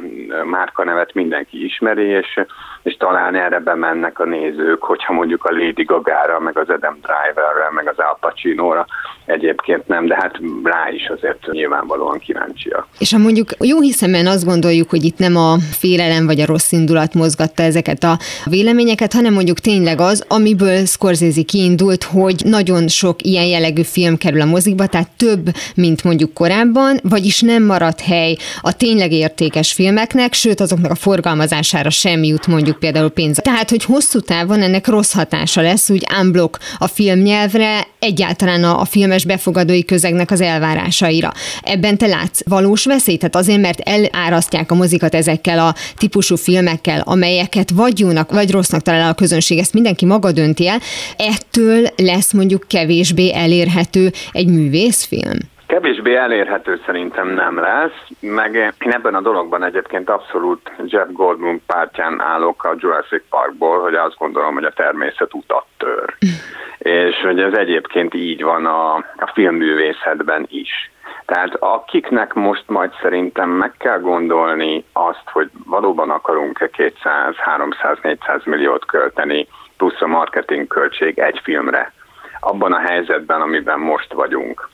márkanevet 0.44 1.14
mindenki 1.14 1.64
ismeri, 1.64 2.06
és, 2.06 2.40
és 2.82 2.96
talán 2.96 3.34
erre 3.34 3.58
bemennek 3.58 4.18
a 4.18 4.24
nézők, 4.24 4.82
hogyha 4.82 5.12
mondjuk 5.12 5.44
a 5.44 5.52
Lady 5.52 5.84
Gaga-ra, 5.84 6.40
meg 6.40 6.58
az 6.58 6.68
Adam 6.68 6.98
Driverre, 7.02 7.70
meg 7.74 7.88
az 7.88 7.98
Al 7.98 8.16
Pacino-ra 8.20 8.86
egyébként 9.24 9.88
nem, 9.88 10.06
de 10.06 10.14
hát 10.14 10.38
rá 10.64 10.88
is 10.90 11.08
azért 11.16 11.46
nyilvánvalóan 11.50 12.18
kíváncsiak. 12.18 12.86
És 12.98 13.12
ha 13.12 13.18
mondjuk 13.18 13.48
jó 13.58 13.80
hiszemben 13.80 14.26
azt 14.26 14.44
gondoljuk, 14.44 14.90
hogy 14.90 15.04
itt 15.04 15.18
nem 15.18 15.36
a 15.36 15.56
félelem 15.78 16.26
vagy 16.26 16.40
a 16.40 16.46
rossz 16.46 16.72
indulat 16.72 17.14
mozgatta 17.14 17.62
ezeket 17.62 18.02
a 18.02 18.18
véleményeket, 18.44 19.12
hanem 19.12 19.32
mondjuk 19.32 19.58
tényleg 19.58 20.00
az, 20.00 20.24
amiből 20.28 20.84
Scorsese 20.84 21.42
kiindult, 21.42 22.04
hogy 22.04 22.42
nagyon 22.44 22.88
sok 22.88 23.22
ilyen 23.22 23.44
jellegű 23.44 23.82
film 23.82 24.16
kerül 24.16 24.40
a 24.40 24.44
mozikba, 24.44 24.86
tehát 24.86 25.08
több, 25.16 25.48
mint 25.74 26.04
mondjuk 26.04 26.34
korábban, 26.34 26.98
vagyis 27.02 27.40
nem 27.40 27.62
marad 27.62 28.00
hely 28.00 28.36
a 28.60 28.76
tényleg 28.76 29.12
értékes 29.12 29.72
filmeknek, 29.72 30.32
sőt 30.32 30.60
azoknak 30.60 30.90
a 30.90 30.94
forgalmazására 30.94 31.90
sem 31.90 32.22
jut 32.22 32.46
mondjuk 32.46 32.69
például 32.78 33.08
pénz. 33.08 33.38
Tehát, 33.42 33.70
hogy 33.70 33.84
hosszú 33.84 34.20
távon 34.20 34.62
ennek 34.62 34.86
rossz 34.86 35.12
hatása 35.12 35.60
lesz, 35.60 35.90
úgy 35.90 36.06
unblock 36.20 36.58
a 36.78 36.86
filmnyelvre, 36.86 37.86
egyáltalán 37.98 38.64
a, 38.64 38.80
a 38.80 38.84
filmes 38.84 39.24
befogadói 39.24 39.84
közegnek 39.84 40.30
az 40.30 40.40
elvárásaira. 40.40 41.32
Ebben 41.62 41.98
te 41.98 42.06
látsz 42.06 42.40
valós 42.44 42.84
veszélyt? 42.84 43.18
Tehát 43.18 43.36
azért, 43.36 43.60
mert 43.60 43.80
elárasztják 43.80 44.70
a 44.70 44.74
mozikat 44.74 45.14
ezekkel 45.14 45.58
a 45.58 45.74
típusú 45.96 46.36
filmekkel, 46.36 47.00
amelyeket 47.04 47.70
vagy 47.70 47.98
jónak, 47.98 48.30
vagy 48.32 48.50
rossznak 48.50 48.82
talál 48.82 49.10
a 49.10 49.14
közönség, 49.14 49.58
ezt 49.58 49.72
mindenki 49.72 50.04
maga 50.04 50.32
dönti 50.32 50.68
el, 50.68 50.80
ettől 51.16 51.88
lesz 51.96 52.32
mondjuk 52.32 52.64
kevésbé 52.68 53.32
elérhető 53.34 54.12
egy 54.32 54.46
művészfilm? 54.46 55.38
Kevésbé 55.70 56.14
elérhető 56.16 56.80
szerintem 56.86 57.28
nem 57.28 57.58
lesz, 57.58 58.06
meg 58.20 58.54
én 58.54 58.92
ebben 58.92 59.14
a 59.14 59.20
dologban 59.20 59.64
egyébként 59.64 60.10
abszolút 60.10 60.72
Jeff 60.84 61.06
Goldblum 61.10 61.62
pártján 61.66 62.20
állok 62.20 62.64
a 62.64 62.74
Jurassic 62.78 63.22
Parkból, 63.28 63.80
hogy 63.80 63.94
azt 63.94 64.16
gondolom, 64.18 64.54
hogy 64.54 64.64
a 64.64 64.72
természet 64.72 65.34
utat 65.34 65.64
tör. 65.76 66.14
És 66.78 67.16
hogy 67.22 67.40
ez 67.40 67.52
egyébként 67.52 68.14
így 68.14 68.42
van 68.42 68.66
a, 68.66 68.94
a 68.94 69.30
filmművészetben 69.34 70.46
is. 70.48 70.90
Tehát 71.26 71.54
akiknek 71.54 72.34
most 72.34 72.64
majd 72.66 72.90
szerintem 73.02 73.50
meg 73.50 73.72
kell 73.78 74.00
gondolni 74.00 74.84
azt, 74.92 75.28
hogy 75.32 75.50
valóban 75.66 76.10
akarunk-e 76.10 76.68
200, 76.68 77.34
300, 77.36 77.98
400 78.02 78.44
milliót 78.44 78.84
költeni 78.84 79.48
plusz 79.76 80.00
a 80.00 80.06
marketing 80.06 80.66
költség 80.66 81.18
egy 81.18 81.40
filmre, 81.42 81.92
abban 82.40 82.72
a 82.72 82.78
helyzetben, 82.78 83.40
amiben 83.40 83.78
most 83.78 84.12
vagyunk 84.12 84.68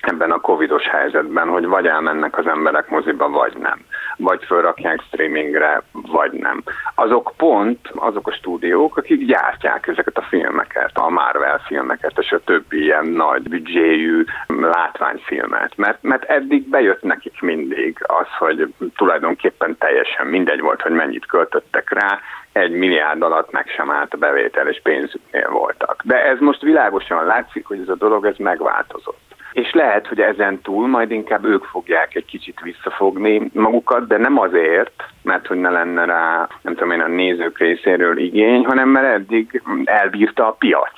ebben 0.00 0.30
a 0.30 0.40
covidos 0.40 0.88
helyzetben, 0.88 1.48
hogy 1.48 1.66
vagy 1.66 1.86
elmennek 1.86 2.38
az 2.38 2.46
emberek 2.46 2.88
moziba, 2.88 3.28
vagy 3.28 3.56
nem. 3.56 3.78
Vagy 4.16 4.44
fölrakják 4.44 5.00
streamingre, 5.06 5.82
vagy 5.92 6.32
nem. 6.32 6.62
Azok 6.94 7.32
pont 7.36 7.88
azok 7.94 8.28
a 8.28 8.32
stúdiók, 8.32 8.96
akik 8.96 9.26
gyártják 9.26 9.86
ezeket 9.86 10.18
a 10.18 10.26
filmeket, 10.28 10.90
a 10.94 11.08
Marvel 11.08 11.60
filmeket, 11.66 12.18
és 12.18 12.32
a 12.32 12.40
többi 12.44 12.82
ilyen 12.82 13.06
nagy 13.06 13.42
büdzséjű 13.42 14.24
látványfilmet. 14.46 15.76
Mert, 15.76 16.02
mert 16.02 16.24
eddig 16.24 16.68
bejött 16.68 17.02
nekik 17.02 17.40
mindig 17.40 17.98
az, 18.00 18.26
hogy 18.38 18.74
tulajdonképpen 18.96 19.76
teljesen 19.78 20.26
mindegy 20.26 20.60
volt, 20.60 20.82
hogy 20.82 20.92
mennyit 20.92 21.26
költöttek 21.26 21.90
rá, 21.90 22.20
egy 22.52 22.70
milliárd 22.70 23.22
alatt 23.22 23.50
meg 23.50 23.68
sem 23.68 23.90
állt 23.90 24.14
a 24.14 24.16
bevétel, 24.16 24.68
és 24.68 24.80
pénzüknél 24.82 25.48
voltak. 25.50 26.02
De 26.04 26.24
ez 26.24 26.38
most 26.38 26.62
világosan 26.62 27.24
látszik, 27.24 27.66
hogy 27.66 27.80
ez 27.80 27.88
a 27.88 27.94
dolog 27.94 28.26
ez 28.26 28.36
megváltozott 28.36 29.25
és 29.56 29.72
lehet, 29.72 30.06
hogy 30.06 30.20
ezen 30.20 30.60
túl 30.60 30.86
majd 30.86 31.10
inkább 31.10 31.44
ők 31.44 31.64
fogják 31.64 32.14
egy 32.14 32.24
kicsit 32.24 32.60
visszafogni 32.60 33.50
magukat, 33.52 34.06
de 34.06 34.18
nem 34.18 34.38
azért, 34.38 35.04
mert 35.22 35.46
hogy 35.46 35.56
ne 35.58 35.70
lenne 35.70 36.04
rá, 36.04 36.48
nem 36.62 36.74
tudom 36.74 36.90
én, 36.90 37.00
a 37.00 37.06
nézők 37.06 37.58
részéről 37.58 38.18
igény, 38.18 38.64
hanem 38.64 38.88
mert 38.88 39.14
eddig 39.14 39.62
elbírta 39.84 40.46
a 40.46 40.56
piac 40.58 40.92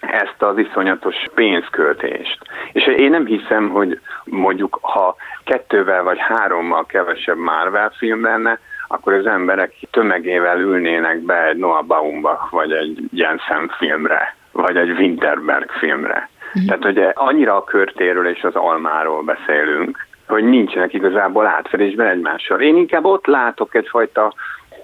ezt 0.00 0.42
az 0.42 0.58
iszonyatos 0.58 1.14
pénzköltést. 1.34 2.38
És 2.72 2.86
én 2.86 3.10
nem 3.10 3.26
hiszem, 3.26 3.68
hogy 3.68 4.00
mondjuk 4.24 4.78
ha 4.82 5.16
kettővel 5.44 6.02
vagy 6.02 6.18
hárommal 6.18 6.86
kevesebb 6.86 7.38
Marvel 7.38 7.90
film 7.90 8.22
lenne, 8.22 8.58
akkor 8.88 9.12
az 9.12 9.26
emberek 9.26 9.72
tömegével 9.90 10.60
ülnének 10.60 11.18
be 11.18 11.46
egy 11.46 11.56
Noah 11.56 11.84
Baumbach 11.84 12.50
vagy 12.50 12.72
egy 12.72 12.98
Jensen 13.12 13.72
filmre, 13.78 14.36
vagy 14.52 14.76
egy 14.76 14.90
Winterberg 14.90 15.70
filmre. 15.70 16.28
Uh-huh. 16.54 16.64
Tehát, 16.66 16.82
hogy 16.82 17.12
annyira 17.14 17.56
a 17.56 17.64
körtéről 17.64 18.26
és 18.26 18.42
az 18.42 18.54
almáról 18.54 19.22
beszélünk, 19.22 20.08
hogy 20.26 20.44
nincsenek 20.44 20.92
igazából 20.92 21.46
átfedésben 21.46 22.06
egymással. 22.06 22.60
Én 22.60 22.76
inkább 22.76 23.04
ott 23.04 23.26
látok 23.26 23.74
egyfajta 23.74 24.34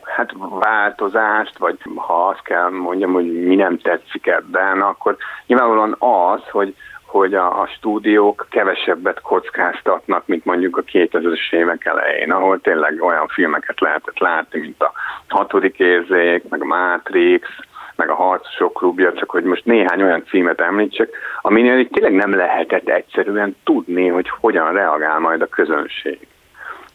hát 0.02 0.32
változást, 0.50 1.58
vagy 1.58 1.78
ha 1.94 2.26
azt 2.26 2.42
kell 2.42 2.68
mondjam, 2.70 3.12
hogy 3.12 3.46
mi 3.46 3.54
nem 3.54 3.78
tetszik 3.78 4.26
ebben, 4.26 4.80
akkor 4.80 5.16
nyilvánvalóan 5.46 5.96
az, 5.98 6.40
hogy 6.50 6.74
hogy 7.06 7.34
a, 7.34 7.60
a 7.60 7.66
stúdiók 7.66 8.46
kevesebbet 8.50 9.20
kockáztatnak, 9.20 10.26
mint 10.26 10.44
mondjuk 10.44 10.76
a 10.76 10.82
2000-es 10.82 11.52
évek 11.52 11.84
elején, 11.84 12.32
ahol 12.32 12.60
tényleg 12.60 13.02
olyan 13.02 13.26
filmeket 13.28 13.80
lehetett 13.80 14.18
látni, 14.18 14.60
mint 14.60 14.82
a 14.82 14.92
hatodik 15.28 15.78
érzék, 15.78 16.48
meg 16.48 16.62
a 16.62 16.64
Matrix, 16.64 17.48
meg 17.96 18.10
a 18.10 18.14
Harcosok 18.14 18.72
klubja, 18.72 19.12
csak 19.12 19.30
hogy 19.30 19.44
most 19.44 19.64
néhány 19.64 20.02
olyan 20.02 20.24
címet 20.28 20.60
említsek, 20.60 21.08
aminél 21.40 21.88
tényleg 21.88 22.14
nem 22.14 22.34
lehetett 22.34 22.88
egyszerűen 22.88 23.56
tudni, 23.64 24.08
hogy 24.08 24.28
hogyan 24.40 24.72
reagál 24.72 25.18
majd 25.18 25.42
a 25.42 25.46
közönség. 25.46 26.18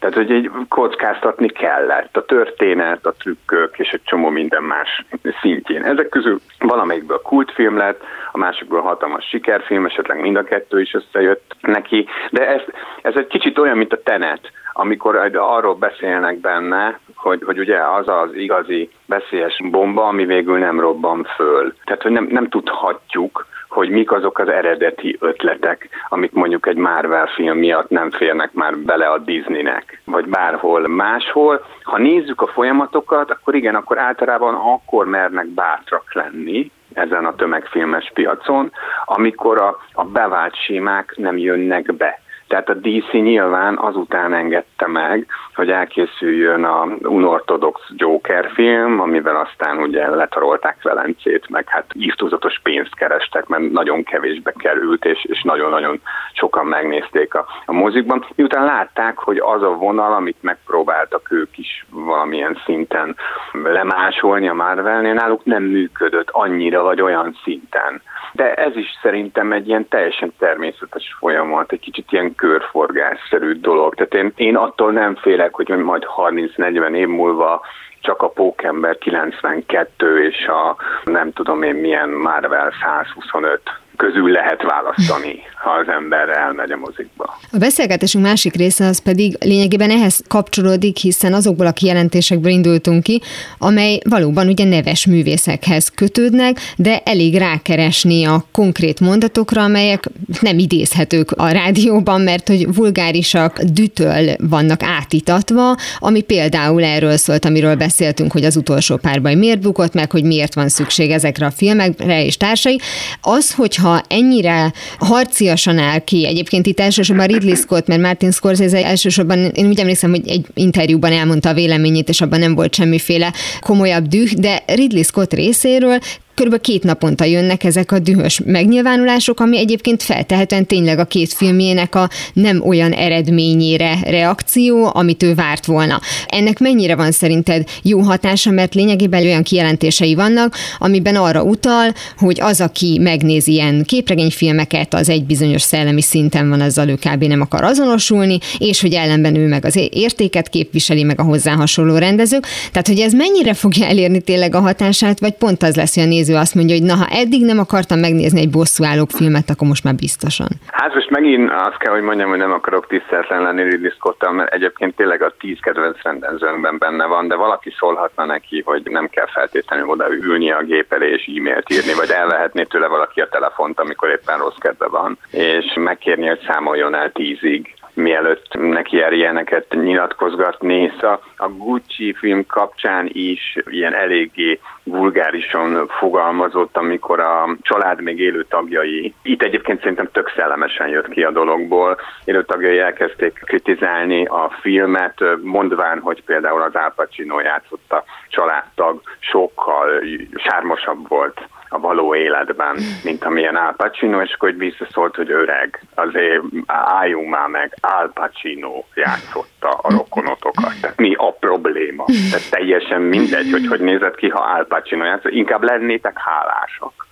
Tehát, 0.02 0.16
hogy 0.16 0.30
egy 0.30 0.50
kockáztatni 0.68 1.48
kellett 1.48 2.16
a 2.16 2.24
történet, 2.24 3.06
a 3.06 3.12
trükkök 3.12 3.78
és 3.78 3.88
egy 3.88 4.02
csomó 4.04 4.28
minden 4.28 4.62
más 4.62 5.04
szintjén. 5.40 5.84
Ezek 5.84 6.08
közül 6.08 6.40
valamelyikből 6.58 7.20
kultfilm 7.22 7.76
lett, 7.76 8.02
a 8.32 8.38
másikból 8.38 8.80
hatalmas 8.80 9.28
sikerfilm, 9.28 9.86
esetleg 9.86 10.20
mind 10.20 10.36
a 10.36 10.44
kettő 10.44 10.80
is 10.80 10.94
összejött 10.94 11.56
neki, 11.60 12.06
de 12.30 12.48
ez, 12.48 12.60
ez 13.02 13.14
egy 13.16 13.26
kicsit 13.26 13.58
olyan, 13.58 13.76
mint 13.76 13.92
a 13.92 14.02
tenet, 14.02 14.50
amikor 14.72 15.30
arról 15.34 15.74
beszélnek 15.74 16.40
benne, 16.40 16.98
hogy, 17.22 17.42
hogy 17.44 17.58
ugye 17.58 17.78
az 17.78 18.08
az 18.08 18.34
igazi 18.34 18.90
veszélyes 19.06 19.56
bomba, 19.70 20.06
ami 20.06 20.24
végül 20.26 20.58
nem 20.58 20.80
robban 20.80 21.24
föl. 21.36 21.74
Tehát, 21.84 22.02
hogy 22.02 22.12
nem, 22.12 22.26
nem 22.30 22.48
tudhatjuk, 22.48 23.46
hogy 23.68 23.90
mik 23.90 24.12
azok 24.12 24.38
az 24.38 24.48
eredeti 24.48 25.16
ötletek, 25.20 25.88
amik 26.08 26.32
mondjuk 26.32 26.66
egy 26.66 26.76
Marvel 26.76 27.26
film 27.26 27.58
miatt 27.58 27.88
nem 27.88 28.10
férnek 28.10 28.52
már 28.52 28.78
bele 28.78 29.06
a 29.06 29.18
Disneynek, 29.18 30.02
vagy 30.04 30.26
bárhol 30.26 30.88
máshol. 30.88 31.64
Ha 31.82 31.98
nézzük 31.98 32.40
a 32.40 32.46
folyamatokat, 32.46 33.30
akkor 33.30 33.54
igen, 33.54 33.74
akkor 33.74 33.98
általában 33.98 34.54
akkor 34.54 35.06
mernek 35.06 35.46
bátrak 35.46 36.14
lenni, 36.14 36.70
ezen 36.92 37.24
a 37.24 37.34
tömegfilmes 37.34 38.10
piacon, 38.14 38.72
amikor 39.04 39.60
a, 39.60 39.78
a 39.92 40.04
bevált 40.04 40.54
sémák 40.56 41.14
nem 41.16 41.38
jönnek 41.38 41.94
be. 41.94 42.21
Tehát 42.52 42.68
a 42.68 42.74
DC 42.74 43.12
nyilván 43.12 43.78
azután 43.78 44.34
engedte 44.34 44.86
meg, 44.86 45.26
hogy 45.54 45.70
elkészüljön 45.70 46.64
a 46.64 46.84
unortodox 47.02 47.80
Joker 47.96 48.50
film, 48.54 49.00
amivel 49.00 49.36
aztán 49.36 49.78
ugye 49.78 50.10
letarolták 50.10 50.82
Velencét, 50.82 51.48
meg 51.48 51.68
hát 51.68 51.84
írtózatos 51.94 52.60
pénzt 52.62 52.94
kerestek, 52.94 53.46
mert 53.46 53.70
nagyon 53.70 54.02
kevésbe 54.02 54.52
került, 54.56 55.04
és, 55.04 55.24
és 55.24 55.42
nagyon-nagyon 55.42 56.00
sokan 56.32 56.66
megnézték 56.66 57.34
a, 57.34 57.46
a 57.66 57.72
mozikban. 57.72 58.26
Miután 58.34 58.64
látták, 58.64 59.18
hogy 59.18 59.38
az 59.38 59.62
a 59.62 59.76
vonal, 59.76 60.12
amit 60.12 60.42
megpróbáltak 60.42 61.30
ők 61.30 61.58
is 61.58 61.86
valamilyen 61.90 62.60
szinten 62.64 63.16
lemásolni 63.52 64.48
a 64.48 64.54
Marvelnél, 64.54 65.12
náluk 65.12 65.44
nem 65.44 65.62
működött 65.62 66.28
annyira 66.30 66.82
vagy 66.82 67.00
olyan 67.00 67.36
szinten. 67.44 68.02
De 68.32 68.54
ez 68.54 68.76
is 68.76 68.98
szerintem 69.02 69.52
egy 69.52 69.68
ilyen 69.68 69.88
teljesen 69.88 70.32
természetes 70.38 71.16
folyamat, 71.18 71.72
egy 71.72 71.80
kicsit 71.80 72.12
ilyen 72.12 72.34
körforgásszerű 72.42 73.52
dolog. 73.60 73.94
Tehát 73.94 74.14
én, 74.14 74.32
én 74.36 74.56
attól 74.56 74.92
nem 74.92 75.14
félek, 75.14 75.54
hogy 75.54 75.68
majd 75.68 76.02
30-40 76.16 76.94
év 76.94 77.08
múlva 77.08 77.60
csak 78.00 78.22
a 78.22 78.28
Pókember 78.28 78.98
92 78.98 80.24
és 80.24 80.46
a 80.46 80.76
nem 81.04 81.32
tudom 81.32 81.62
én 81.62 81.74
milyen 81.74 82.08
Marvel 82.08 82.72
125 82.82 83.60
közül 83.96 84.30
lehet 84.30 84.62
választani, 84.62 85.38
ha 85.62 85.70
az 85.70 85.88
ember 85.88 86.28
elmegy 86.28 86.70
a 86.70 86.76
mozikba. 86.76 87.38
A 87.52 87.58
beszélgetésünk 87.58 88.24
másik 88.24 88.54
része 88.54 88.86
az 88.86 88.98
pedig 88.98 89.36
lényegében 89.40 89.90
ehhez 89.90 90.22
kapcsolódik, 90.28 90.96
hiszen 90.96 91.34
azokból 91.34 91.66
a 91.66 91.72
kijelentésekből 91.72 92.52
indultunk 92.52 93.02
ki, 93.02 93.20
amely 93.58 93.98
valóban 94.08 94.46
ugye 94.46 94.64
neves 94.64 95.06
művészekhez 95.06 95.88
kötődnek, 95.88 96.56
de 96.76 97.00
elég 97.04 97.36
rákeresni 97.36 98.24
a 98.24 98.44
konkrét 98.52 99.00
mondatokra, 99.00 99.62
amelyek 99.62 100.04
nem 100.40 100.58
idézhetők 100.58 101.30
a 101.30 101.48
rádióban, 101.48 102.20
mert 102.20 102.48
hogy 102.48 102.74
vulgárisak, 102.74 103.60
dütöl 103.62 104.36
vannak 104.38 104.82
átítatva, 104.82 105.76
ami 105.98 106.20
például 106.20 106.84
erről 106.84 107.16
szólt, 107.16 107.44
amiről 107.44 107.74
beszéltünk, 107.74 108.32
hogy 108.32 108.44
az 108.44 108.56
utolsó 108.56 108.96
párbaj 108.96 109.34
miért 109.34 109.60
bukott 109.60 109.94
meg, 109.94 110.10
hogy 110.10 110.24
miért 110.24 110.54
van 110.54 110.68
szükség 110.68 111.10
ezekre 111.10 111.46
a 111.46 111.50
filmekre 111.50 112.24
és 112.24 112.36
társai. 112.36 112.80
Az, 113.20 113.54
hogyha 113.82 114.02
ennyire 114.08 114.72
harciasan 114.98 115.78
áll 115.78 115.98
ki, 115.98 116.26
egyébként 116.26 116.66
itt 116.66 116.80
elsősorban 116.80 117.26
Ridley 117.26 117.54
Scott, 117.54 117.86
mert 117.86 118.00
Martin 118.00 118.30
Scorsese 118.30 118.84
elsősorban, 118.84 119.38
én 119.38 119.66
úgy 119.66 119.80
emlékszem, 119.80 120.10
hogy 120.10 120.28
egy 120.28 120.46
interjúban 120.54 121.12
elmondta 121.12 121.48
a 121.48 121.54
véleményét, 121.54 122.08
és 122.08 122.20
abban 122.20 122.38
nem 122.38 122.54
volt 122.54 122.74
semmiféle 122.74 123.32
komolyabb 123.60 124.06
düh, 124.06 124.30
de 124.30 124.62
Ridley 124.66 125.02
Scott 125.02 125.32
részéről 125.32 125.98
Körülbelül 126.34 126.64
két 126.64 126.82
naponta 126.82 127.24
jönnek 127.24 127.64
ezek 127.64 127.92
a 127.92 127.98
dühös 127.98 128.40
megnyilvánulások, 128.44 129.40
ami 129.40 129.58
egyébként 129.58 130.02
feltehetően 130.02 130.66
tényleg 130.66 130.98
a 130.98 131.04
két 131.04 131.32
filmjének 131.32 131.94
a 131.94 132.08
nem 132.32 132.62
olyan 132.66 132.92
eredményére 132.92 133.98
reakció, 134.04 134.90
amit 134.94 135.22
ő 135.22 135.34
várt 135.34 135.66
volna. 135.66 136.00
Ennek 136.26 136.58
mennyire 136.58 136.96
van 136.96 137.12
szerinted 137.12 137.68
jó 137.82 138.00
hatása, 138.00 138.50
mert 138.50 138.74
lényegében 138.74 139.22
olyan 139.22 139.42
kijelentései 139.42 140.14
vannak, 140.14 140.56
amiben 140.78 141.16
arra 141.16 141.42
utal, 141.42 141.92
hogy 142.18 142.40
az, 142.40 142.60
aki 142.60 142.98
megnéz 143.02 143.46
ilyen 143.46 143.84
képregényfilmeket, 143.84 144.94
az 144.94 145.08
egy 145.08 145.24
bizonyos 145.24 145.62
szellemi 145.62 146.02
szinten 146.02 146.48
van, 146.48 146.60
azzal 146.60 146.88
ő 146.88 146.94
kb. 146.94 147.24
nem 147.24 147.40
akar 147.40 147.64
azonosulni, 147.64 148.38
és 148.58 148.80
hogy 148.80 148.92
ellenben 148.92 149.36
ő 149.36 149.46
meg 149.46 149.64
az 149.64 149.78
értéket 149.90 150.48
képviseli, 150.48 151.02
meg 151.02 151.20
a 151.20 151.22
hozzá 151.22 151.52
hasonló 151.52 151.96
rendezők. 151.96 152.46
Tehát, 152.70 152.86
hogy 152.86 152.98
ez 152.98 153.12
mennyire 153.12 153.54
fogja 153.54 153.86
elérni 153.86 154.20
tényleg 154.20 154.54
a 154.54 154.60
hatását, 154.60 155.20
vagy 155.20 155.32
pont 155.32 155.62
az 155.62 155.74
lesz, 155.74 155.94
hogy 155.94 156.02
a 156.02 156.06
néző 156.22 156.40
azt 156.40 156.54
mondja, 156.54 156.74
hogy 156.76 156.86
na, 156.90 156.94
ha 156.94 157.06
eddig 157.22 157.42
nem 157.44 157.58
akartam 157.58 157.98
megnézni 157.98 158.40
egy 158.40 158.50
bosszúállók 158.50 159.10
filmet, 159.10 159.50
akkor 159.50 159.68
most 159.68 159.84
már 159.84 159.94
biztosan. 159.94 160.50
Hát 160.66 160.94
most 160.94 161.10
megint 161.10 161.50
azt 161.50 161.78
kell, 161.78 161.92
hogy 161.92 162.02
mondjam, 162.02 162.28
hogy 162.28 162.38
nem 162.38 162.52
akarok 162.52 162.86
tiszteletlen 162.86 163.42
lenni 163.42 163.62
Ridley 163.62 163.90
scott 163.90 164.30
mert 164.30 164.54
egyébként 164.54 164.96
tényleg 164.96 165.22
a 165.22 165.34
tíz 165.38 165.58
kedvenc 165.60 166.02
rendezőnkben 166.02 166.78
benne 166.78 167.06
van, 167.06 167.28
de 167.28 167.34
valaki 167.34 167.70
szólhatna 167.78 168.24
neki, 168.24 168.62
hogy 168.64 168.82
nem 168.84 169.08
kell 169.08 169.26
feltétlenül 169.26 169.88
oda 169.88 170.06
ülni 170.10 170.50
a 170.50 170.62
gép 170.62 170.92
elé 170.92 171.10
és 171.10 171.30
e-mailt 171.36 171.72
írni, 171.72 171.94
vagy 171.94 172.10
elvehetné 172.10 172.62
tőle 172.62 172.86
valaki 172.86 173.20
a 173.20 173.28
telefont, 173.28 173.80
amikor 173.80 174.08
éppen 174.08 174.38
rossz 174.38 174.58
kedve 174.58 174.88
van, 174.88 175.18
és 175.30 175.66
megkérni, 175.74 176.26
hogy 176.26 176.40
számoljon 176.46 176.94
el 176.94 177.12
tízig 177.12 177.74
mielőtt 177.94 178.54
neki 178.54 178.96
jár 178.96 179.12
ilyeneket 179.12 179.66
nyilatkozgatni. 179.70 180.92
Szóval 181.00 181.22
a 181.36 181.48
Gucci 181.48 182.12
film 182.12 182.46
kapcsán 182.46 183.08
is 183.12 183.56
ilyen 183.70 183.94
eléggé 183.94 184.60
vulgárisan 184.84 185.88
fogalmazott, 185.88 186.76
amikor 186.76 187.20
a 187.20 187.56
család 187.60 188.00
még 188.00 188.18
élő 188.18 188.44
tagjai, 188.44 189.14
itt 189.22 189.42
egyébként 189.42 189.80
szerintem 189.80 190.08
tök 190.12 190.32
szellemesen 190.36 190.88
jött 190.88 191.08
ki 191.08 191.22
a 191.22 191.30
dologból, 191.30 191.98
élő 192.24 192.44
tagjai 192.44 192.78
elkezdték 192.78 193.40
kritizálni 193.44 194.24
a 194.24 194.56
filmet, 194.60 195.24
mondván, 195.42 195.98
hogy 195.98 196.22
például 196.24 196.62
az 196.62 196.74
Al 196.74 196.92
Pacino 196.96 197.40
játszott 197.40 197.94
családtag 198.28 199.00
sokkal 199.18 200.02
sármosabb 200.34 201.08
volt 201.08 201.40
a 201.72 201.78
való 201.78 202.14
életben, 202.14 202.76
mint 203.04 203.24
amilyen 203.24 203.56
Al 203.56 203.74
Pacino, 203.76 204.22
és 204.22 204.32
akkor 204.32 204.54
visszaszólt, 204.56 205.14
hogy 205.14 205.30
öreg, 205.30 205.80
azért 205.94 206.42
álljunk 206.66 207.28
már 207.28 207.48
meg, 207.48 207.76
Al 207.80 208.10
Pacino 208.14 208.84
játszotta 208.94 209.68
a 209.68 209.90
rokonotokat. 209.90 210.80
Tehát 210.80 210.96
mi 210.96 211.14
a 211.14 211.32
probléma? 211.40 212.04
Tehát 212.04 212.50
teljesen 212.50 213.00
mindegy, 213.00 213.50
hogy 213.50 213.66
hogy 213.66 213.80
nézett 213.80 214.14
ki, 214.14 214.28
ha 214.28 214.40
Al 214.40 214.64
Pacino 214.64 215.04
játszott, 215.04 215.32
inkább 215.32 215.62
lennétek 215.62 216.18
hálásak. 216.18 217.06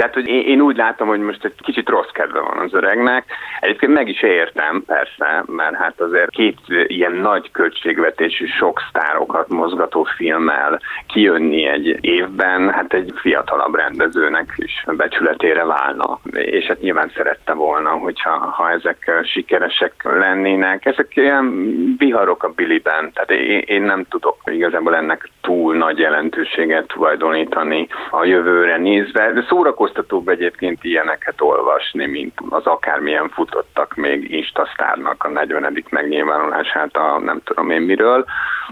Tehát, 0.00 0.14
hogy 0.14 0.28
én, 0.28 0.46
én 0.46 0.60
úgy 0.60 0.76
látom, 0.76 1.08
hogy 1.08 1.20
most 1.20 1.44
egy 1.44 1.54
kicsit 1.56 1.88
rossz 1.88 2.10
kedve 2.12 2.40
van 2.40 2.58
az 2.58 2.74
öregnek. 2.74 3.24
Egyébként 3.60 3.92
meg 3.92 4.08
is 4.08 4.22
értem, 4.22 4.82
persze, 4.86 5.44
mert 5.46 5.74
hát 5.74 6.00
azért 6.00 6.30
két 6.30 6.58
ilyen 6.86 7.12
nagy 7.12 7.50
költségvetésű 7.50 8.46
sok 8.46 8.82
sztárokat 8.88 9.48
mozgató 9.48 10.06
filmmel 10.16 10.80
kijönni 11.06 11.66
egy 11.66 11.98
évben, 12.00 12.70
hát 12.72 12.92
egy 12.92 13.12
fiatalabb 13.14 13.74
rendezőnek 13.74 14.52
is 14.56 14.84
becsületére 14.96 15.64
válna. 15.64 16.20
És 16.32 16.66
hát 16.66 16.80
nyilván 16.80 17.12
szerette 17.16 17.52
volna, 17.52 17.90
hogyha 17.90 18.30
ha 18.30 18.70
ezek 18.70 19.10
sikeresek 19.24 19.92
lennének. 20.02 20.86
Ezek 20.86 21.16
ilyen 21.16 21.74
viharok 21.98 22.42
a 22.42 22.52
biliben, 22.56 23.12
tehát 23.12 23.30
én, 23.30 23.62
én 23.66 23.82
nem 23.82 24.04
tudok 24.08 24.36
igazából 24.44 24.96
ennek 24.96 25.28
túl 25.40 25.76
nagy 25.76 25.98
jelentőséget 25.98 26.86
tulajdonítani 26.86 27.88
a 28.10 28.24
jövőre 28.24 28.76
nézve, 28.76 29.32
de 29.32 29.44
szórakoztató 29.48 29.88
szórakoztatóbb 29.90 30.28
egyébként 30.28 30.84
ilyeneket 30.84 31.40
olvasni, 31.40 32.06
mint 32.06 32.32
az 32.48 32.66
akármilyen 32.66 33.28
futottak 33.28 33.94
még 33.94 34.30
Instasztárnak 34.30 35.24
a 35.24 35.28
40. 35.28 35.84
megnyilvánulását 35.90 36.96
a 36.96 37.18
nem 37.18 37.40
tudom 37.44 37.70
én 37.70 37.80
miről, 37.80 38.24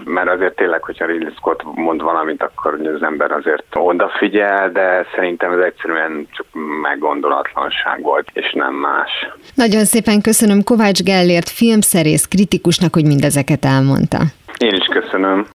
mert 0.03 0.29
azért 0.29 0.55
tényleg, 0.55 0.83
hogyha 0.83 1.05
Ridley 1.05 1.31
Scott 1.31 1.63
mond 1.63 2.01
valamit, 2.01 2.43
akkor 2.43 2.73
az 2.95 3.03
ember 3.03 3.31
azért 3.31 3.75
odafigyel, 3.75 4.71
de 4.71 5.05
szerintem 5.15 5.51
ez 5.51 5.59
egyszerűen 5.59 6.27
csak 6.31 6.45
meggondolatlanság 6.81 8.01
volt, 8.01 8.29
és 8.33 8.51
nem 8.53 8.73
más. 8.73 9.11
Nagyon 9.55 9.85
szépen 9.85 10.21
köszönöm 10.21 10.63
Kovács 10.63 11.03
Gellért 11.03 11.49
filmszerész 11.49 12.25
kritikusnak, 12.25 12.93
hogy 12.93 13.05
mindezeket 13.05 13.65
elmondta. 13.65 14.19
Én 14.57 14.73
is 14.73 14.85
köszönöm. 14.85 15.47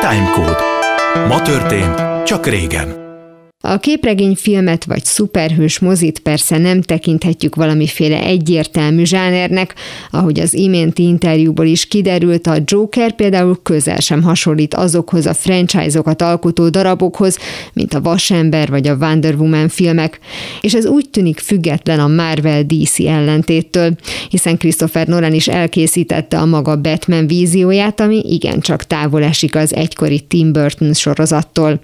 Timecode. 0.00 0.56
Ma 1.28 1.42
történt, 1.42 2.24
csak 2.24 2.46
régen. 2.46 3.05
A 3.68 3.78
képregényfilmet 3.78 4.84
vagy 4.84 5.04
szuperhős 5.04 5.78
mozit 5.78 6.18
persze 6.18 6.58
nem 6.58 6.82
tekinthetjük 6.82 7.54
valamiféle 7.54 8.22
egyértelmű 8.22 9.04
zsánernek, 9.04 9.74
ahogy 10.10 10.40
az 10.40 10.54
iménti 10.54 11.02
interjúból 11.02 11.66
is 11.66 11.86
kiderült, 11.86 12.46
a 12.46 12.56
Joker 12.64 13.12
például 13.12 13.58
közel 13.62 14.00
sem 14.00 14.22
hasonlít 14.22 14.74
azokhoz 14.74 15.26
a 15.26 15.34
franchise-okat 15.34 16.22
alkotó 16.22 16.68
darabokhoz, 16.68 17.38
mint 17.72 17.94
a 17.94 18.00
Vasember 18.00 18.68
vagy 18.68 18.88
a 18.88 18.94
Wonder 18.94 19.34
Woman 19.34 19.68
filmek, 19.68 20.18
és 20.60 20.74
ez 20.74 20.86
úgy 20.86 21.08
tűnik 21.10 21.38
független 21.38 22.00
a 22.00 22.08
Marvel-DC 22.08 23.00
ellentéttől, 23.00 23.96
hiszen 24.30 24.56
Christopher 24.58 25.06
Nolan 25.06 25.32
is 25.32 25.48
elkészítette 25.48 26.38
a 26.38 26.46
maga 26.46 26.80
Batman 26.80 27.26
vízióját, 27.26 28.00
ami 28.00 28.22
igencsak 28.24 28.84
távol 28.84 29.22
esik 29.22 29.56
az 29.56 29.74
egykori 29.74 30.20
Tim 30.20 30.52
Burton 30.52 30.92
sorozattól. 30.92 31.80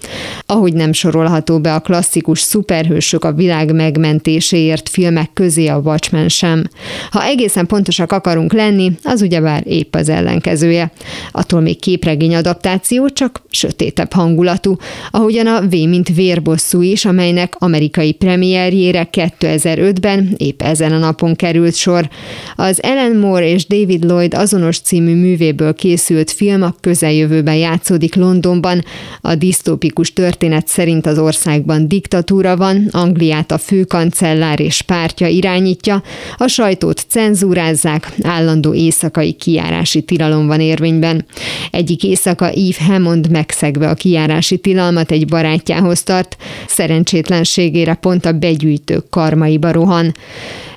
Ahogy 0.46 0.72
nem 0.72 0.92
sorolható 0.92 1.60
be 1.60 1.71
a 1.74 1.80
klasszikus 1.80 2.40
szuperhősök 2.40 3.24
a 3.24 3.32
világ 3.32 3.74
megmentéséért 3.74 4.88
filmek 4.88 5.30
közé 5.32 5.66
a 5.66 5.78
Watchmen 5.78 6.28
sem. 6.28 6.64
Ha 7.10 7.24
egészen 7.24 7.66
pontosak 7.66 8.12
akarunk 8.12 8.52
lenni, 8.52 8.92
az 9.02 9.22
ugyebár 9.22 9.62
épp 9.66 9.94
az 9.94 10.08
ellenkezője. 10.08 10.92
Attól 11.32 11.60
még 11.60 11.78
képregény 11.78 12.34
adaptáció, 12.34 13.08
csak 13.08 13.42
sötétebb 13.50 14.12
hangulatú, 14.12 14.76
ahogyan 15.10 15.46
a 15.46 15.60
V 15.60 15.70
mint 15.70 16.14
vérbosszú 16.14 16.82
is, 16.82 17.04
amelynek 17.04 17.54
amerikai 17.58 18.12
premierjére 18.12 19.08
2005-ben 19.12 20.34
épp 20.36 20.62
ezen 20.62 20.92
a 20.92 20.98
napon 20.98 21.36
került 21.36 21.74
sor. 21.74 22.08
Az 22.56 22.82
Ellen 22.82 23.16
Moore 23.16 23.48
és 23.48 23.66
David 23.66 24.04
Lloyd 24.04 24.34
azonos 24.34 24.78
című 24.78 25.14
művéből 25.14 25.74
készült 25.74 26.30
film 26.30 26.62
a 26.62 26.74
közeljövőben 26.80 27.54
játszódik 27.54 28.14
Londonban. 28.14 28.84
A 29.20 29.34
disztópikus 29.34 30.12
történet 30.12 30.68
szerint 30.68 31.06
az 31.06 31.18
ország 31.18 31.51
országban 31.52 31.88
diktatúra 31.88 32.56
van, 32.56 32.88
Angliát 32.90 33.50
a 33.52 33.58
főkancellár 33.58 34.60
és 34.60 34.82
pártja 34.82 35.26
irányítja, 35.26 36.02
a 36.36 36.46
sajtót 36.46 37.04
cenzúrázzák, 37.08 38.12
állandó 38.22 38.74
éjszakai 38.74 39.32
kijárási 39.32 40.02
tilalom 40.02 40.46
van 40.46 40.60
érvényben. 40.60 41.24
Egyik 41.70 42.04
éjszaka 42.04 42.48
Eve 42.48 42.84
Hammond 42.86 43.30
megszegve 43.30 43.88
a 43.88 43.94
kijárási 43.94 44.58
tilalmat 44.58 45.10
egy 45.10 45.26
barátjához 45.26 46.02
tart, 46.02 46.36
szerencsétlenségére 46.66 47.94
pont 47.94 48.24
a 48.24 48.32
begyűjtők 48.32 49.08
karmaiba 49.10 49.72
rohan. 49.72 50.12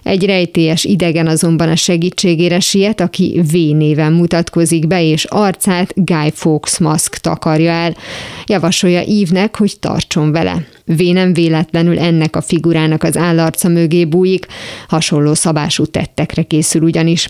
Egy 0.05 0.25
rejtélyes 0.25 0.83
idegen 0.83 1.27
azonban 1.27 1.69
a 1.69 1.75
segítségére 1.75 2.59
siet, 2.59 3.01
aki 3.01 3.41
V 3.51 3.75
néven 3.75 4.13
mutatkozik 4.13 4.87
be, 4.87 5.03
és 5.03 5.23
arcát 5.23 5.93
Guy 5.95 6.31
Fawkes 6.33 6.79
maszk 6.79 7.15
takarja 7.15 7.71
el. 7.71 7.95
Javasolja 8.45 9.01
Ívnek, 9.01 9.55
hogy 9.55 9.79
tartson 9.79 10.31
vele. 10.31 10.65
Vé 10.85 11.11
nem 11.11 11.33
véletlenül 11.33 11.99
ennek 11.99 12.35
a 12.35 12.41
figurának 12.41 13.03
az 13.03 13.17
állarca 13.17 13.67
mögé 13.67 14.05
bújik, 14.05 14.45
hasonló 14.87 15.33
szabású 15.33 15.85
tettekre 15.85 16.43
készül 16.43 16.81
ugyanis. 16.81 17.29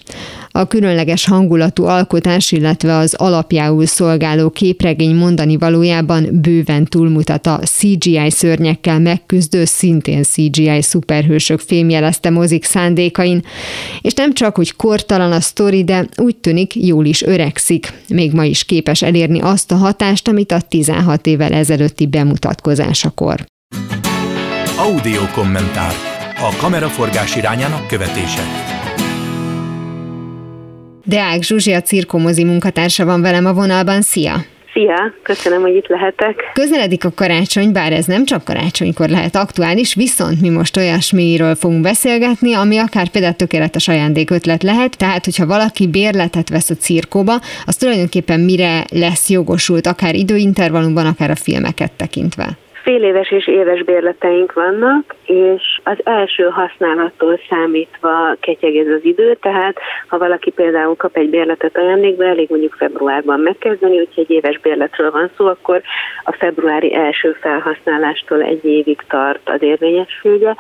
A 0.52 0.68
különleges 0.68 1.26
hangulatú 1.26 1.86
alkotás, 1.86 2.52
illetve 2.52 2.96
az 2.96 3.14
alapjául 3.14 3.86
szolgáló 3.86 4.50
képregény 4.50 5.16
mondani 5.16 5.58
valójában 5.58 6.40
bőven 6.42 6.86
túlmutat 6.86 7.48
a 7.48 7.60
CGI 7.64 8.30
szörnyekkel 8.30 9.00
megküzdő, 9.00 9.66
szintén 9.66 10.24
CGI 10.24 10.82
szuperhősök 10.82 11.60
fémjelezte 11.60 12.30
mozik 12.30 12.64
szándékain, 12.64 13.46
és 14.02 14.14
nem 14.14 14.34
csak, 14.34 14.56
hogy 14.56 14.76
kortalan 14.76 15.32
a 15.32 15.40
sztori, 15.40 15.84
de 15.84 16.08
úgy 16.18 16.36
tűnik 16.36 16.76
jól 16.76 17.06
is 17.06 17.22
öregszik, 17.22 17.94
még 18.08 18.34
ma 18.34 18.44
is 18.46 18.64
képes 18.64 19.02
elérni 19.02 19.40
azt 19.42 19.72
a 19.72 19.76
hatást, 19.76 20.28
amit 20.28 20.52
a 20.52 20.62
16 20.62 21.28
évvel 21.28 21.54
ezelőtti 21.54 22.08
bemutatkozásakor. 22.08 23.45
Audio 24.78 25.22
kommentár. 25.34 25.94
A 26.38 26.56
kameraforgás 26.62 27.36
irányának 27.36 27.88
követése. 27.88 28.42
Deák 31.06 31.42
Zsuzsi, 31.42 31.74
a 31.74 31.82
cirkomozi 31.82 32.44
munkatársa 32.44 33.06
van 33.06 33.22
velem 33.22 33.46
a 33.46 33.54
vonalban. 33.54 34.02
Szia! 34.02 34.34
Szia, 34.74 35.14
köszönöm, 35.24 35.62
hogy 35.62 35.76
itt 35.76 35.88
lehetek. 35.88 36.52
Közeledik 36.54 37.06
a 37.06 37.12
karácsony, 37.16 37.72
bár 37.72 37.92
ez 37.92 38.06
nem 38.06 38.26
csak 38.26 38.44
karácsonykor 38.44 39.10
lehet 39.10 39.36
aktuális, 39.36 39.94
viszont 39.94 40.42
mi 40.42 40.50
most 40.50 40.78
olyasmiről 40.78 41.56
fogunk 41.56 41.82
beszélgetni, 41.82 42.54
ami 42.54 42.78
akár 42.78 43.10
például 43.10 43.34
tökéletes 43.34 43.88
ajándékötlet 43.88 44.64
lehet, 44.64 44.98
tehát 44.98 45.26
hogyha 45.26 45.46
valaki 45.46 45.88
bérletet 45.88 46.50
vesz 46.50 46.70
a 46.70 46.76
cirkóba, 46.76 47.34
az 47.66 47.76
tulajdonképpen 47.76 48.40
mire 48.40 48.86
lesz 48.92 49.30
jogosult, 49.30 49.88
akár 49.88 50.16
időintervallumban, 50.16 51.06
akár 51.06 51.30
a 51.30 51.36
filmeket 51.36 51.92
tekintve 51.92 52.58
fél 52.86 53.04
éves 53.04 53.32
és 53.32 53.48
éves 53.48 53.84
bérleteink 53.84 54.54
vannak, 54.54 55.16
és 55.26 55.80
az 55.84 55.98
első 56.04 56.44
használattól 56.44 57.40
számítva 57.50 58.36
ketyeg 58.40 58.76
ez 58.76 58.88
az 58.88 59.04
idő, 59.04 59.38
tehát 59.42 59.78
ha 60.08 60.18
valaki 60.18 60.52
például 60.52 60.96
kap 60.96 61.18
egy 61.18 61.30
bérletet 61.30 61.78
ajándékba, 61.78 62.24
elég 62.24 62.50
mondjuk 62.50 62.74
februárban 62.74 63.40
megkezdeni, 63.40 63.98
hogyha 63.98 64.22
egy 64.22 64.32
éves 64.32 64.60
bérletről 64.60 65.12
van 65.12 65.30
szó, 65.38 65.46
akkor 65.46 65.82
a 66.24 66.32
februári 66.32 66.94
első 66.96 67.38
felhasználástól 67.42 68.42
egy 68.42 68.66
évig 68.66 69.02
tart 69.08 69.50
az 69.50 69.62
érvényessége, 69.62 70.56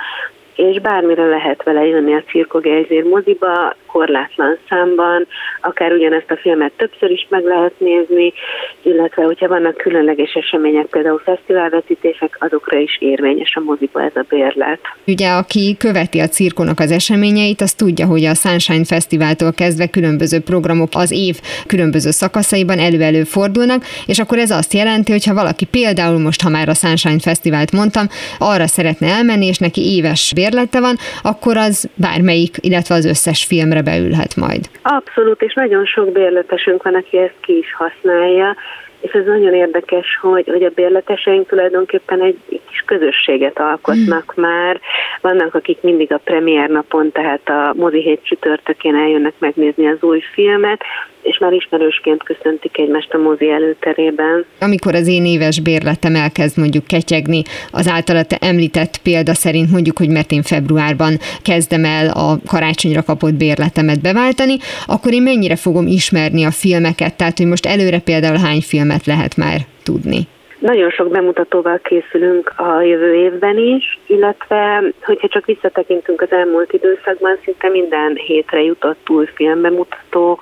és 0.55 0.79
bármire 0.79 1.25
lehet 1.25 1.63
vele 1.63 1.85
jönni 1.85 2.13
a 2.13 2.23
Cirkogejzér 2.23 3.03
moziba, 3.03 3.75
korlátlan 3.95 4.58
számban, 4.69 5.27
akár 5.62 5.91
ugyanezt 5.91 6.31
a 6.31 6.38
filmet 6.38 6.71
többször 6.77 7.10
is 7.12 7.27
meg 7.29 7.43
lehet 7.43 7.73
nézni, 7.77 8.34
illetve 8.81 9.23
hogyha 9.23 9.47
vannak 9.47 9.77
különleges 9.77 10.34
események, 10.34 10.86
például 10.86 11.21
fesztiválvetítések, 11.25 12.38
azokra 12.39 12.77
is 12.77 12.97
érvényes 12.99 13.55
a 13.55 13.60
moziba 13.60 14.01
ez 14.03 14.15
a 14.15 14.25
bérlet. 14.29 14.79
Ugye, 15.08 15.29
aki 15.29 15.75
követi 15.79 16.19
a 16.19 16.27
cirkonak 16.27 16.79
az 16.79 16.91
eseményeit, 16.91 17.62
az 17.62 17.73
tudja, 17.73 18.05
hogy 18.05 18.25
a 18.25 18.34
Sunshine 18.34 18.86
Fesztiváltól 18.86 19.53
kezdve 19.53 19.88
különböző 19.88 20.39
programok 20.39 20.89
az 20.93 21.12
év 21.12 21.36
különböző 21.67 22.10
szakaszaiban 22.10 22.79
elő-elő 22.79 23.23
fordulnak, 23.23 23.84
és 24.05 24.19
akkor 24.19 24.38
ez 24.38 24.51
azt 24.51 24.73
jelenti, 24.73 25.12
hogy 25.12 25.25
ha 25.25 25.34
valaki 25.34 25.65
például 25.65 26.19
most, 26.19 26.41
ha 26.41 26.49
már 26.49 26.69
a 26.69 26.73
Sunshine 26.73 27.19
Fesztivált 27.19 27.71
mondtam, 27.71 28.05
arra 28.38 28.67
szeretne 28.67 29.08
elmenni, 29.08 29.45
és 29.45 29.58
neki 29.58 29.81
éves 29.95 30.31
bérlete 30.36 30.79
van, 30.79 30.95
akkor 31.21 31.58
az 31.58 31.89
bármelyik, 31.95 32.55
illetve 32.62 32.95
az 32.95 33.05
összes 33.05 33.43
filmre 33.45 33.84
beülhet 33.86 34.36
majd. 34.36 34.63
Abszolút, 34.82 35.41
és 35.41 35.54
nagyon 35.54 35.86
sok 35.86 36.12
bérletesünk 36.12 36.84
van, 36.84 36.95
aki 36.95 37.17
ezt 37.17 37.39
ki 37.41 37.58
is 37.58 37.74
használja, 37.74 38.56
és 39.05 39.11
ez 39.11 39.25
nagyon 39.25 39.53
érdekes, 39.53 40.17
hogy, 40.21 40.47
hogy 40.47 40.63
a 40.63 40.69
bérleteseink 40.69 41.47
tulajdonképpen 41.47 42.21
egy 42.21 42.37
kis 42.47 42.83
közösséget 42.85 43.59
alkotnak 43.59 44.33
mm. 44.39 44.41
már. 44.41 44.79
Vannak, 45.21 45.55
akik 45.55 45.81
mindig 45.81 46.13
a 46.13 46.21
premier 46.23 46.69
napon, 46.69 47.11
tehát 47.11 47.49
a 47.49 47.73
mozi 47.75 48.01
hét 48.01 48.19
csütörtökén 48.23 48.95
eljönnek 48.95 49.33
megnézni 49.39 49.87
az 49.87 49.97
új 50.01 50.21
filmet, 50.33 50.81
és 51.25 51.37
már 51.37 51.51
ismerősként 51.51 52.23
köszöntik 52.23 52.77
egymást 52.77 53.13
a 53.13 53.17
mozi 53.17 53.49
előterében. 53.49 54.45
Amikor 54.59 54.95
az 54.95 55.07
én 55.07 55.25
éves 55.25 55.59
bérletem 55.59 56.15
elkezd 56.15 56.57
mondjuk 56.57 56.87
ketyegni, 56.87 57.41
az 57.71 57.87
általa 57.87 58.23
te 58.23 58.37
említett 58.41 58.97
példa 58.97 59.33
szerint 59.33 59.71
mondjuk, 59.71 59.97
hogy 59.97 60.09
mert 60.09 60.31
én 60.31 60.41
februárban 60.41 61.17
kezdem 61.41 61.85
el 61.85 62.07
a 62.09 62.37
karácsonyra 62.47 63.03
kapott 63.03 63.33
bérletemet 63.33 64.01
beváltani, 64.01 64.57
akkor 64.85 65.13
én 65.13 65.21
mennyire 65.21 65.55
fogom 65.55 65.87
ismerni 65.87 66.43
a 66.43 66.51
filmeket, 66.51 67.17
tehát 67.17 67.37
hogy 67.37 67.47
most 67.47 67.65
előre 67.65 67.99
például 67.99 68.37
hány 68.37 68.61
filmet 68.61 68.94
lehet 69.05 69.36
már 69.36 69.60
tudni? 69.84 70.27
Nagyon 70.60 70.89
sok 70.89 71.08
bemutatóval 71.08 71.79
készülünk 71.84 72.53
a 72.55 72.81
jövő 72.81 73.13
évben 73.13 73.58
is, 73.58 73.99
illetve 74.05 74.84
hogyha 75.01 75.27
csak 75.27 75.45
visszatekintünk 75.45 76.21
az 76.21 76.31
elmúlt 76.31 76.73
időszakban, 76.73 77.38
szinte 77.43 77.69
minden 77.69 78.15
hétre 78.15 78.62
jutott 78.62 79.10
új 79.10 79.25
filmbemutató, 79.34 80.39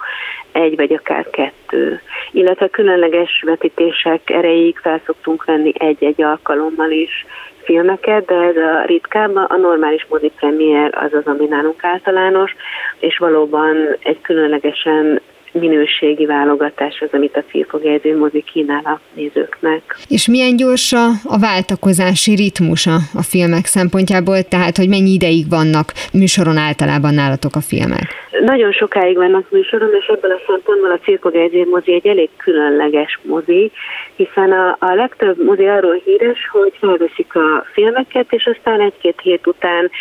egy 0.51 0.75
vagy 0.75 0.93
akár 0.93 1.29
kettő. 1.29 2.01
Illetve 2.31 2.67
különleges 2.67 3.43
vetítések 3.45 4.29
erejéig 4.29 4.77
felszoktunk 4.77 5.45
venni 5.45 5.73
egy-egy 5.77 6.21
alkalommal 6.21 6.91
is 6.91 7.25
filmeket, 7.63 8.25
de 8.25 8.35
ez 8.35 8.55
a 8.55 8.85
ritkább, 8.85 9.35
a 9.35 9.57
normális 9.57 10.05
mozi 10.09 10.31
premier 10.35 10.95
az 10.95 11.13
az, 11.13 11.25
ami 11.25 11.45
nálunk 11.45 11.83
általános, 11.83 12.55
és 12.99 13.17
valóban 13.17 13.97
egy 13.99 14.21
különlegesen 14.21 15.21
minőségi 15.53 16.25
válogatás 16.25 17.01
az, 17.01 17.09
amit 17.11 17.35
a 17.35 17.43
Cirkogejző 17.51 18.17
mozi 18.17 18.43
kínál 18.53 18.81
a 18.83 18.99
nézőknek. 19.13 19.95
És 20.09 20.27
milyen 20.27 20.55
gyors 20.55 20.93
a, 20.93 21.05
a 21.23 21.39
váltakozási 21.39 22.35
ritmusa 22.35 22.95
a 23.15 23.23
filmek 23.23 23.65
szempontjából, 23.65 24.41
tehát 24.41 24.77
hogy 24.77 24.89
mennyi 24.89 25.11
ideig 25.11 25.49
vannak 25.49 25.93
műsoron 26.13 26.57
általában 26.57 27.13
nálatok 27.13 27.55
a 27.55 27.61
filmek? 27.61 28.05
Nagyon 28.45 28.71
sokáig 28.71 29.15
vannak 29.15 29.51
műsoron, 29.51 29.89
és 29.99 30.05
ebből 30.05 30.31
a 30.31 30.41
szempontból 30.47 30.91
a 30.91 30.99
Cirkogejző 31.03 31.65
mozi 31.69 31.93
egy 31.93 32.07
elég 32.07 32.29
különleges 32.37 33.19
mozi, 33.23 33.71
hiszen 34.15 34.51
a, 34.51 34.77
a 34.79 34.93
legtöbb 34.93 35.43
mozi 35.43 35.65
arról 35.65 36.01
híres, 36.05 36.47
hogy 36.51 36.73
felveszik 36.79 37.35
a 37.35 37.65
filmeket, 37.73 38.25
és 38.29 38.45
aztán 38.45 38.81
egy-két 38.81 39.19
hét 39.21 39.47
után 39.47 39.91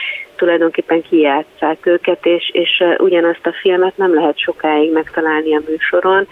tulajdonképpen 0.43 1.03
kijátszák 1.03 1.87
őket, 1.87 2.27
és, 2.27 2.51
és 2.53 2.83
ugyanazt 2.99 3.47
a 3.47 3.53
filmet 3.61 3.97
nem 3.97 4.15
lehet 4.15 4.39
sokáig 4.39 4.93
megtalálni 4.93 5.57
a 5.57 5.63
műsoron. 5.69 6.27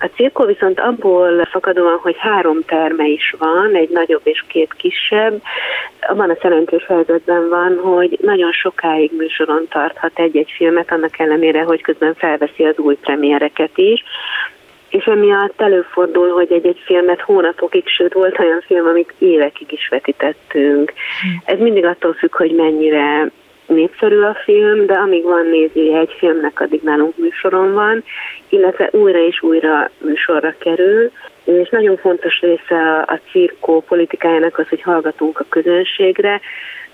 A 0.00 0.10
cirkó 0.16 0.44
viszont 0.44 0.80
abból 0.80 1.44
fakadóan, 1.44 1.98
hogy 1.98 2.16
három 2.18 2.58
terme 2.66 3.06
is 3.06 3.34
van, 3.38 3.74
egy 3.74 3.88
nagyobb 3.88 4.20
és 4.24 4.44
két 4.48 4.72
kisebb, 4.76 5.42
abban 6.00 6.30
a 6.30 6.36
szerencsés 6.42 6.86
helyzetben 6.86 7.48
van, 7.48 7.78
hogy 7.82 8.18
nagyon 8.22 8.52
sokáig 8.52 9.10
műsoron 9.16 9.66
tarthat 9.68 10.18
egy-egy 10.18 10.52
filmet, 10.56 10.92
annak 10.92 11.18
ellenére, 11.18 11.62
hogy 11.62 11.82
közben 11.82 12.14
felveszi 12.14 12.64
az 12.64 12.78
új 12.78 12.94
premiereket 12.94 13.78
is 13.78 14.02
és 14.94 15.04
emiatt 15.04 15.60
előfordul, 15.60 16.28
hogy 16.28 16.52
egy-egy 16.52 16.82
filmet 16.84 17.20
hónapokig, 17.20 17.88
sőt 17.88 18.12
volt 18.12 18.38
olyan 18.38 18.60
film, 18.66 18.86
amit 18.86 19.14
évekig 19.18 19.72
is 19.72 19.88
vetítettünk. 19.88 20.92
Ez 21.44 21.58
mindig 21.58 21.84
attól 21.84 22.12
függ, 22.12 22.36
hogy 22.36 22.54
mennyire 22.54 23.30
népszerű 23.66 24.20
a 24.20 24.36
film, 24.44 24.86
de 24.86 24.94
amíg 24.94 25.22
van 25.22 25.46
nézője 25.46 25.98
egy 25.98 26.14
filmnek, 26.18 26.60
addig 26.60 26.80
nálunk 26.82 27.16
műsoron 27.16 27.72
van, 27.72 28.04
illetve 28.48 28.88
újra 28.92 29.18
és 29.18 29.42
újra 29.42 29.90
műsorra 29.98 30.54
kerül, 30.58 31.10
és 31.44 31.68
nagyon 31.68 31.96
fontos 31.96 32.40
része 32.40 32.74
a, 32.74 32.98
a 32.98 33.20
cirkó 33.30 33.80
politikájának 33.80 34.58
az, 34.58 34.68
hogy 34.68 34.82
hallgatunk 34.82 35.40
a 35.40 35.46
közönségre, 35.48 36.40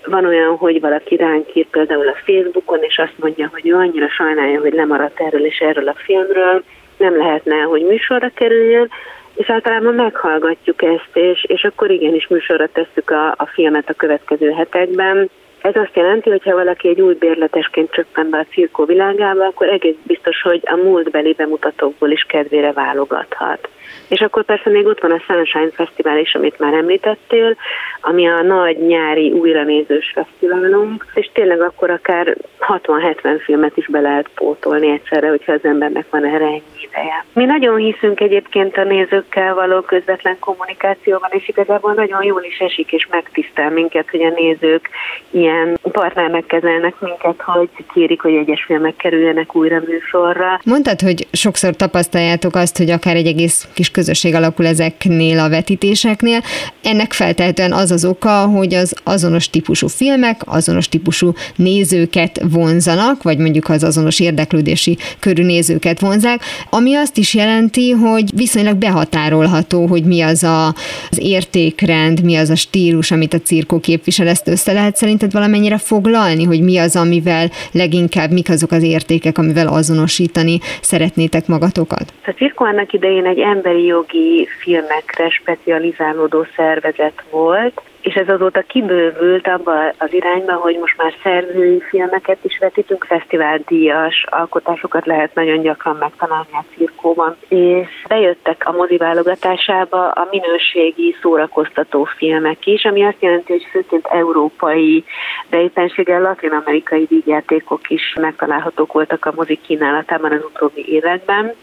van 0.05 0.25
olyan, 0.25 0.55
hogy 0.55 0.79
valaki 0.79 1.15
ránk 1.15 1.55
ír 1.55 1.67
például 1.67 2.07
a 2.07 2.17
Facebookon, 2.25 2.79
és 2.81 2.97
azt 2.97 3.17
mondja, 3.19 3.49
hogy 3.51 3.67
ő 3.69 3.75
annyira 3.75 4.09
sajnálja, 4.09 4.59
hogy 4.59 4.73
lemaradt 4.73 5.19
erről 5.19 5.45
és 5.45 5.57
erről 5.57 5.87
a 5.87 5.95
filmről, 5.97 6.63
nem 6.97 7.17
lehetne, 7.17 7.55
hogy 7.55 7.81
műsorra 7.81 8.31
kerüljön, 8.33 8.89
és 9.33 9.49
általában 9.49 9.93
meghallgatjuk 9.93 10.81
ezt, 10.81 11.09
és, 11.13 11.43
és 11.47 11.63
akkor 11.63 11.91
igenis 11.91 12.27
műsorra 12.27 12.67
tesszük 12.67 13.09
a, 13.09 13.27
a 13.27 13.49
filmet 13.53 13.89
a 13.89 13.93
következő 13.93 14.51
hetekben, 14.51 15.29
ez 15.61 15.75
azt 15.75 15.95
jelenti, 15.95 16.29
hogy 16.29 16.43
ha 16.43 16.55
valaki 16.55 16.87
egy 16.87 17.01
új 17.01 17.13
bérletesként 17.13 17.91
csöppen 17.91 18.29
be 18.29 18.37
a 18.37 18.45
cirkó 18.51 18.85
világába, 18.85 19.45
akkor 19.45 19.67
egész 19.67 19.95
biztos, 20.03 20.41
hogy 20.41 20.61
a 20.65 20.75
múltbeli 20.75 21.33
bemutatókból 21.33 22.11
is 22.11 22.25
kedvére 22.27 22.71
válogathat. 22.71 23.69
És 24.07 24.21
akkor 24.21 24.43
persze 24.43 24.69
még 24.69 24.85
ott 24.85 24.99
van 24.99 25.11
a 25.11 25.19
Sunshine 25.19 25.71
Fesztivál 25.71 26.17
is, 26.17 26.35
amit 26.35 26.59
már 26.59 26.73
említettél, 26.73 27.55
ami 28.01 28.27
a 28.27 28.41
nagy 28.41 28.77
nyári 28.77 29.31
újranézős 29.31 30.11
fesztiválunk, 30.13 31.05
és 31.13 31.29
tényleg 31.33 31.61
akkor 31.61 31.89
akár 31.89 32.35
60-70 32.59 33.41
filmet 33.43 33.77
is 33.77 33.87
be 33.87 33.99
lehet 33.99 34.29
pótolni 34.35 34.91
egyszerre, 34.91 35.29
hogyha 35.29 35.51
az 35.53 35.63
embernek 35.63 36.05
van 36.09 36.25
erre 36.25 36.45
ennyi 36.45 36.61
ideje. 36.89 37.25
Mi 37.33 37.45
nagyon 37.45 37.77
hiszünk 37.77 38.19
egyébként 38.19 38.77
a 38.77 38.83
nézőkkel 38.83 39.53
való 39.53 39.81
közvetlen 39.81 40.39
kommunikációban, 40.39 41.29
és 41.33 41.47
igazából 41.47 41.93
nagyon 41.93 42.23
jól 42.23 42.43
is 42.43 42.57
esik 42.57 42.91
és 42.91 43.07
megtisztel 43.11 43.69
minket, 43.69 44.09
hogy 44.09 44.21
a 44.21 44.29
nézők 44.29 44.89
ilyen 45.29 45.50
ilyen 45.51 45.79
partnernek 45.91 46.45
kezelnek 46.45 46.95
minket, 46.99 47.41
hogy 47.41 47.69
kérik, 47.93 48.21
hogy 48.21 48.33
egyes 48.33 48.63
filmek 48.65 48.95
kerüljenek 48.95 49.55
újra 49.55 49.81
műsorra. 49.87 50.59
Mondtad, 50.63 51.01
hogy 51.01 51.27
sokszor 51.31 51.75
tapasztaljátok 51.75 52.55
azt, 52.55 52.77
hogy 52.77 52.89
akár 52.89 53.15
egy 53.15 53.27
egész 53.27 53.67
kis 53.73 53.91
közösség 53.91 54.35
alakul 54.35 54.65
ezeknél 54.65 55.39
a 55.39 55.49
vetítéseknél. 55.49 56.39
Ennek 56.83 57.13
feltehetően 57.13 57.71
az 57.71 57.91
az 57.91 58.05
oka, 58.05 58.45
hogy 58.45 58.73
az 58.73 58.95
azonos 59.03 59.49
típusú 59.49 59.87
filmek, 59.87 60.41
azonos 60.45 60.89
típusú 60.89 61.33
nézőket 61.55 62.41
vonzanak, 62.51 63.23
vagy 63.23 63.37
mondjuk 63.37 63.69
az 63.69 63.83
azonos 63.83 64.19
érdeklődési 64.19 64.97
körű 65.19 65.43
nézőket 65.43 65.99
vonzák, 65.99 66.41
ami 66.69 66.95
azt 66.95 67.17
is 67.17 67.33
jelenti, 67.33 67.91
hogy 67.91 68.29
viszonylag 68.35 68.75
behatárolható, 68.75 69.85
hogy 69.85 70.03
mi 70.03 70.21
az 70.21 70.43
a, 70.43 70.67
az 71.09 71.19
értékrend, 71.19 72.23
mi 72.23 72.35
az 72.35 72.49
a 72.49 72.55
stílus, 72.55 73.11
amit 73.11 73.33
a 73.33 73.39
cirkó 73.39 73.79
képvisel, 73.79 74.27
ezt 74.27 74.47
össze 74.47 74.71
lehet 74.73 74.95
szerinted 74.95 75.31
valamennyire 75.41 75.77
foglalni, 75.77 76.43
hogy 76.43 76.61
mi 76.61 76.77
az, 76.77 76.95
amivel 76.95 77.49
leginkább, 77.71 78.31
mik 78.31 78.49
azok 78.49 78.71
az 78.71 78.83
értékek, 78.83 79.37
amivel 79.37 79.67
azonosítani 79.67 80.59
szeretnétek 80.81 81.47
magatokat? 81.47 82.05
A 82.25 82.31
cirkó 82.31 82.65
annak 82.65 82.93
idején 82.93 83.25
egy 83.25 83.39
emberi 83.39 83.85
jogi 83.85 84.47
filmekre 84.59 85.29
specializálódó 85.29 86.45
szervezet 86.55 87.23
volt, 87.31 87.81
és 88.01 88.13
ez 88.13 88.29
azóta 88.29 88.61
kibővült 88.61 89.47
abba 89.47 89.93
az 89.97 90.13
irányba, 90.13 90.53
hogy 90.53 90.77
most 90.79 90.97
már 90.97 91.13
szerzői 91.23 91.81
filmeket 91.89 92.37
is 92.41 92.57
vetítünk, 92.57 93.03
fesztiváldíjas 93.03 94.25
alkotásokat 94.29 95.05
lehet 95.05 95.35
nagyon 95.35 95.61
gyakran 95.61 95.95
megtalálni 95.95 96.47
a 96.51 96.63
cirkóban, 96.75 97.35
és 97.47 97.87
bejöttek 98.07 98.63
a 98.65 98.71
mozi 98.71 98.97
válogatásába 98.97 100.09
a 100.09 100.27
minőségi 100.31 101.15
szórakoztató 101.21 102.03
filmek 102.03 102.65
is, 102.65 102.85
ami 102.85 103.03
azt 103.05 103.21
jelenti, 103.21 103.51
hogy 103.51 103.67
főként 103.71 104.05
európai, 104.05 105.03
de 105.49 105.61
éppenséggel 105.61 106.21
latin-amerikai 106.21 107.05
díjjátékok 107.05 107.89
is 107.89 108.15
megtalálhatók 108.19 108.93
voltak 108.93 109.25
a 109.25 109.33
mozi 109.35 109.59
kínálatában 109.61 110.31
az 110.31 110.43
utóbbi 110.53 110.85
években 110.93 111.53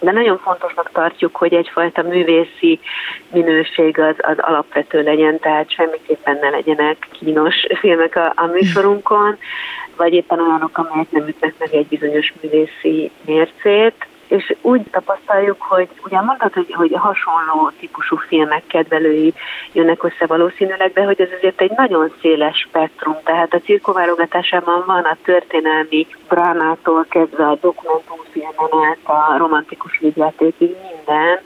de 0.00 0.12
nagyon 0.12 0.38
fontosnak 0.38 0.90
tartjuk, 0.92 1.36
hogy 1.36 1.54
egyfajta 1.54 2.02
művészi 2.02 2.80
minőség 3.32 3.98
az, 3.98 4.14
az 4.18 4.36
alapvető 4.38 5.02
legyen, 5.02 5.38
tehát 5.38 5.70
semmiképpen 5.70 6.38
ne 6.40 6.48
legyenek 6.48 7.08
kínos 7.10 7.66
filmek 7.80 8.16
a, 8.16 8.32
a 8.36 8.46
műsorunkon, 8.46 9.38
vagy 9.96 10.12
éppen 10.12 10.40
olyanok, 10.40 10.78
amelyek 10.78 11.10
nem 11.10 11.28
ütnek 11.28 11.54
meg 11.58 11.74
egy 11.74 11.86
bizonyos 11.86 12.32
művészi 12.40 13.10
mércét 13.24 14.06
és 14.28 14.54
úgy 14.60 14.82
tapasztaljuk, 14.90 15.62
hogy 15.62 15.88
ugye 16.04 16.20
mondtad, 16.20 16.52
hogy, 16.52 16.72
hogy 16.74 16.92
hasonló 16.94 17.70
típusú 17.78 18.16
filmek 18.16 18.66
kedvelői 18.66 19.34
jönnek 19.72 20.02
össze 20.02 20.26
valószínűleg, 20.26 20.92
de 20.92 21.04
hogy 21.04 21.20
ez 21.20 21.28
azért 21.38 21.60
egy 21.60 21.72
nagyon 21.76 22.12
széles 22.20 22.58
spektrum, 22.58 23.16
tehát 23.24 23.54
a 23.54 23.60
cirkoválogatásában 23.60 24.82
van 24.86 25.04
a 25.04 25.16
történelmi 25.24 26.06
drámától 26.28 27.06
kezdve 27.08 27.46
a 27.46 27.58
dokumentumfilmen 27.60 28.88
át 28.88 28.98
a 29.02 29.36
romantikus 29.38 29.98
vigyátékig 29.98 30.76
minden, 30.90 31.40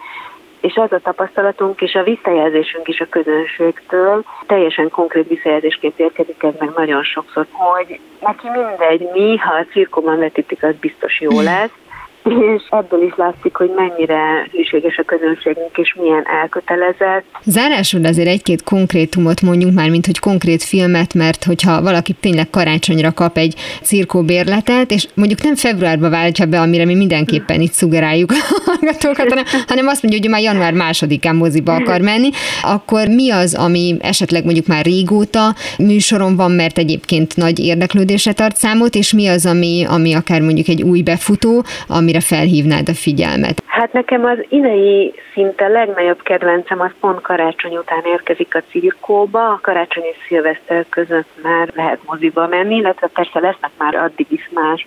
és 0.60 0.74
az 0.74 0.92
a 0.92 0.98
tapasztalatunk 0.98 1.80
és 1.80 1.94
a 1.94 2.02
visszajelzésünk 2.02 2.88
is 2.88 3.00
a 3.00 3.08
közönségtől. 3.08 4.24
Teljesen 4.46 4.90
konkrét 4.90 5.28
visszajelzésként 5.28 5.98
érkezik 5.98 6.42
ez 6.42 6.54
meg 6.58 6.70
nagyon 6.76 7.02
sokszor, 7.02 7.46
hogy 7.50 8.00
neki 8.20 8.48
mindegy, 8.48 9.08
mi, 9.12 9.36
ha 9.36 9.54
a 9.54 9.66
cirkóban 9.72 10.18
vetítik, 10.18 10.62
az 10.62 10.74
biztos 10.80 11.20
jó 11.20 11.40
lesz, 11.40 11.70
és 12.30 12.62
ebből 12.70 13.02
is 13.02 13.12
látszik, 13.16 13.56
hogy 13.56 13.70
mennyire 13.76 14.48
hűséges 14.52 14.96
a 14.96 15.02
közönségünk, 15.02 15.76
és 15.76 15.94
milyen 16.00 16.26
elkötelezett. 16.42 17.24
Zárásul 17.44 18.04
azért 18.04 18.28
egy-két 18.28 18.62
konkrétumot 18.62 19.42
mondjuk 19.42 19.74
már, 19.74 19.90
mint 19.90 20.06
hogy 20.06 20.18
konkrét 20.18 20.62
filmet, 20.62 21.14
mert 21.14 21.44
hogyha 21.44 21.82
valaki 21.82 22.12
tényleg 22.12 22.50
karácsonyra 22.50 23.12
kap 23.12 23.36
egy 23.36 23.54
cirkóbérletet, 23.82 24.90
és 24.90 25.06
mondjuk 25.14 25.42
nem 25.42 25.54
februárba 25.54 26.10
váltja 26.10 26.46
be, 26.46 26.60
amire 26.60 26.84
mi 26.84 26.94
mindenképpen 26.94 27.60
itt 27.60 27.72
szugeráljuk 27.72 28.30
a 28.30 28.34
hallgatókat, 28.64 29.28
hanem, 29.28 29.44
hanem 29.66 29.86
azt 29.86 30.02
mondja, 30.02 30.20
hogy 30.20 30.30
már 30.30 30.40
január 30.40 30.72
másodikán 30.72 31.36
moziba 31.36 31.74
akar 31.74 32.00
menni, 32.00 32.28
akkor 32.62 33.08
mi 33.08 33.30
az, 33.30 33.54
ami 33.54 33.96
esetleg 34.00 34.44
mondjuk 34.44 34.66
már 34.66 34.84
régóta 34.84 35.54
műsoron 35.78 36.36
van, 36.36 36.50
mert 36.50 36.78
egyébként 36.78 37.36
nagy 37.36 37.58
érdeklődésre 37.58 38.32
tart 38.32 38.56
számot, 38.56 38.94
és 38.94 39.12
mi 39.12 39.26
az, 39.26 39.46
ami, 39.46 39.84
ami 39.88 40.14
akár 40.14 40.40
mondjuk 40.40 40.68
egy 40.68 40.82
új 40.82 41.02
befutó, 41.02 41.64
ami 41.86 42.12
amire 42.20 42.42
felhívnád 42.42 42.88
a 42.88 42.94
figyelmet? 42.94 43.62
Hát 43.66 43.92
nekem 43.92 44.24
az 44.24 44.38
idei 44.48 45.14
szinte 45.33 45.68
legnagyobb 45.68 46.22
kedvencem 46.22 46.80
az 46.80 46.90
pont 47.00 47.20
karácsony 47.20 47.76
után 47.76 48.02
érkezik 48.04 48.54
a 48.54 48.62
cirkóba. 48.70 49.48
A 49.48 49.59
karácsony 49.62 50.04
és 50.04 50.16
szilveszter 50.26 50.87
között 50.88 51.28
már 51.42 51.72
lehet 51.74 52.00
moziba 52.06 52.46
menni, 52.46 52.76
illetve 52.76 53.06
persze 53.06 53.40
lesznek 53.40 53.70
már 53.78 53.94
addig 53.94 54.26
is 54.30 54.50
más 54.52 54.85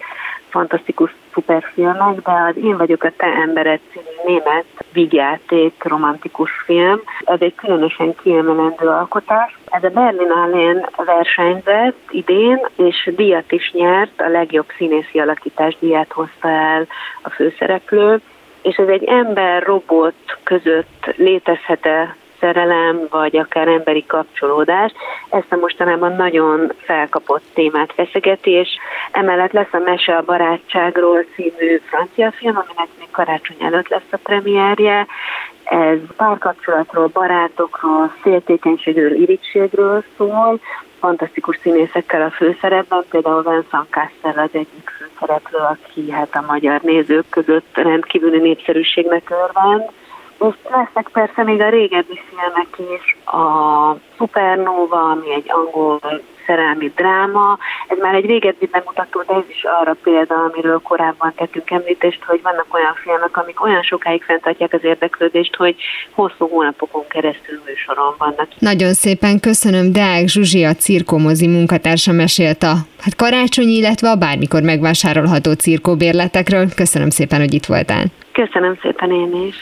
fantasztikus 0.54 1.16
szuperfilmek, 1.34 2.22
de 2.22 2.32
az 2.32 2.58
Én 2.64 2.78
vagyok 2.78 3.04
a 3.04 3.12
te 3.18 3.26
embered 3.26 3.80
című 3.92 4.16
német 4.26 4.66
vígjáték 4.92 5.84
romantikus 5.84 6.52
film. 6.66 7.02
Ez 7.26 7.42
egy 7.42 7.56
különösen 7.56 8.16
kiemelendő 8.16 8.88
alkotás. 8.88 9.58
Ez 9.66 9.84
a 9.84 9.90
Berlin 9.90 10.32
Allen 10.32 10.90
versenyzett 10.96 12.00
idén, 12.10 12.60
és 12.76 13.10
díjat 13.16 13.52
is 13.52 13.72
nyert, 13.72 14.22
a 14.22 14.30
legjobb 14.30 14.68
színészi 14.78 15.20
alakítás 15.20 15.78
díját 15.80 16.12
hozta 16.12 16.50
el 16.50 16.88
a 17.22 17.30
főszereplő, 17.30 18.22
és 18.62 18.76
ez 18.76 18.88
egy 18.88 19.04
ember-robot 19.04 20.40
között 20.44 21.14
létezhet-e 21.16 22.16
szerelem, 22.44 23.08
vagy 23.10 23.38
akár 23.38 23.68
emberi 23.68 24.06
kapcsolódás. 24.06 24.92
Ezt 25.30 25.52
a 25.52 25.56
mostanában 25.56 26.16
nagyon 26.16 26.72
felkapott 26.78 27.44
témát 27.54 27.94
feszegeti, 27.94 28.52
és 28.52 28.70
emellett 29.12 29.52
lesz 29.52 29.74
a 29.74 29.78
Mese 29.78 30.16
a 30.16 30.22
barátságról 30.22 31.26
című 31.36 31.82
francia 31.90 32.32
film, 32.32 32.56
aminek 32.56 32.88
még 33.00 33.08
karácsony 33.12 33.58
előtt 33.60 33.88
lesz 33.88 34.12
a 34.12 34.18
premierje. 34.24 35.08
Ez 35.64 35.98
párkapcsolatról, 36.18 37.10
barátokról, 37.14 38.14
féltékenységről, 38.22 39.14
irítségről 39.14 40.04
szól, 40.18 40.60
fantasztikus 41.00 41.60
színészekkel 41.62 42.22
a 42.22 42.32
főszerepben, 42.32 43.04
például 43.10 43.42
Vincent 43.42 43.90
Cassel 43.90 44.44
az 44.44 44.50
egyik 44.52 44.90
főszereplő, 44.98 45.60
aki 45.60 46.12
hát 46.12 46.36
a 46.36 46.46
magyar 46.48 46.82
nézők 46.82 47.26
között 47.30 47.70
rendkívüli 47.74 48.40
népszerűségnek 48.40 49.30
örvend 49.30 49.92
és 50.40 50.56
lesznek 50.70 51.10
persze 51.12 51.44
még 51.44 51.62
a 51.62 51.70
régebbi 51.70 52.20
filmek 52.30 52.98
is, 52.98 53.18
a 53.26 53.96
Supernova, 54.18 55.10
ami 55.10 55.34
egy 55.34 55.52
angol 55.52 56.00
szerelmi 56.46 56.92
dráma. 56.96 57.58
Ez 57.88 57.98
már 58.02 58.14
egy 58.16 58.26
régebbi 58.26 58.66
bemutató, 58.66 59.24
de 59.28 59.34
ez 59.34 59.44
is 59.50 59.64
arra 59.82 59.96
példa, 60.04 60.36
amiről 60.36 60.80
korábban 60.84 61.34
tettünk 61.36 61.72
említést, 61.72 62.24
hogy 62.24 62.40
vannak 62.44 62.66
olyan 62.74 62.94
filmek, 63.04 63.38
amik 63.38 63.64
olyan 63.64 63.82
sokáig 63.82 64.24
fenntartják 64.24 64.74
az 64.74 64.84
érdeklődést, 64.84 65.56
hogy 65.56 65.76
hosszú 66.12 66.48
hónapokon 66.48 67.08
keresztül 67.08 67.62
műsoron 67.66 68.16
vannak. 68.18 68.48
Nagyon 68.60 68.94
szépen 68.94 69.40
köszönöm, 69.40 69.92
Deák 69.92 70.28
Zsuzsi, 70.28 70.64
a 70.64 70.74
cirkomozi 70.74 71.48
munkatársa 71.48 72.12
mesélt 72.12 72.64
a 72.64 72.74
hát 73.00 73.16
karácsonyi, 73.16 73.74
illetve 73.74 74.10
a 74.10 74.16
bármikor 74.16 74.62
megvásárolható 74.62 75.52
cirkóbérletekről. 75.54 76.66
Köszönöm 76.76 77.10
szépen, 77.10 77.40
hogy 77.40 77.54
itt 77.54 77.66
voltál. 77.66 78.04
Köszönöm 78.32 78.78
szépen 78.82 79.12
én 79.12 79.46
is. 79.48 79.62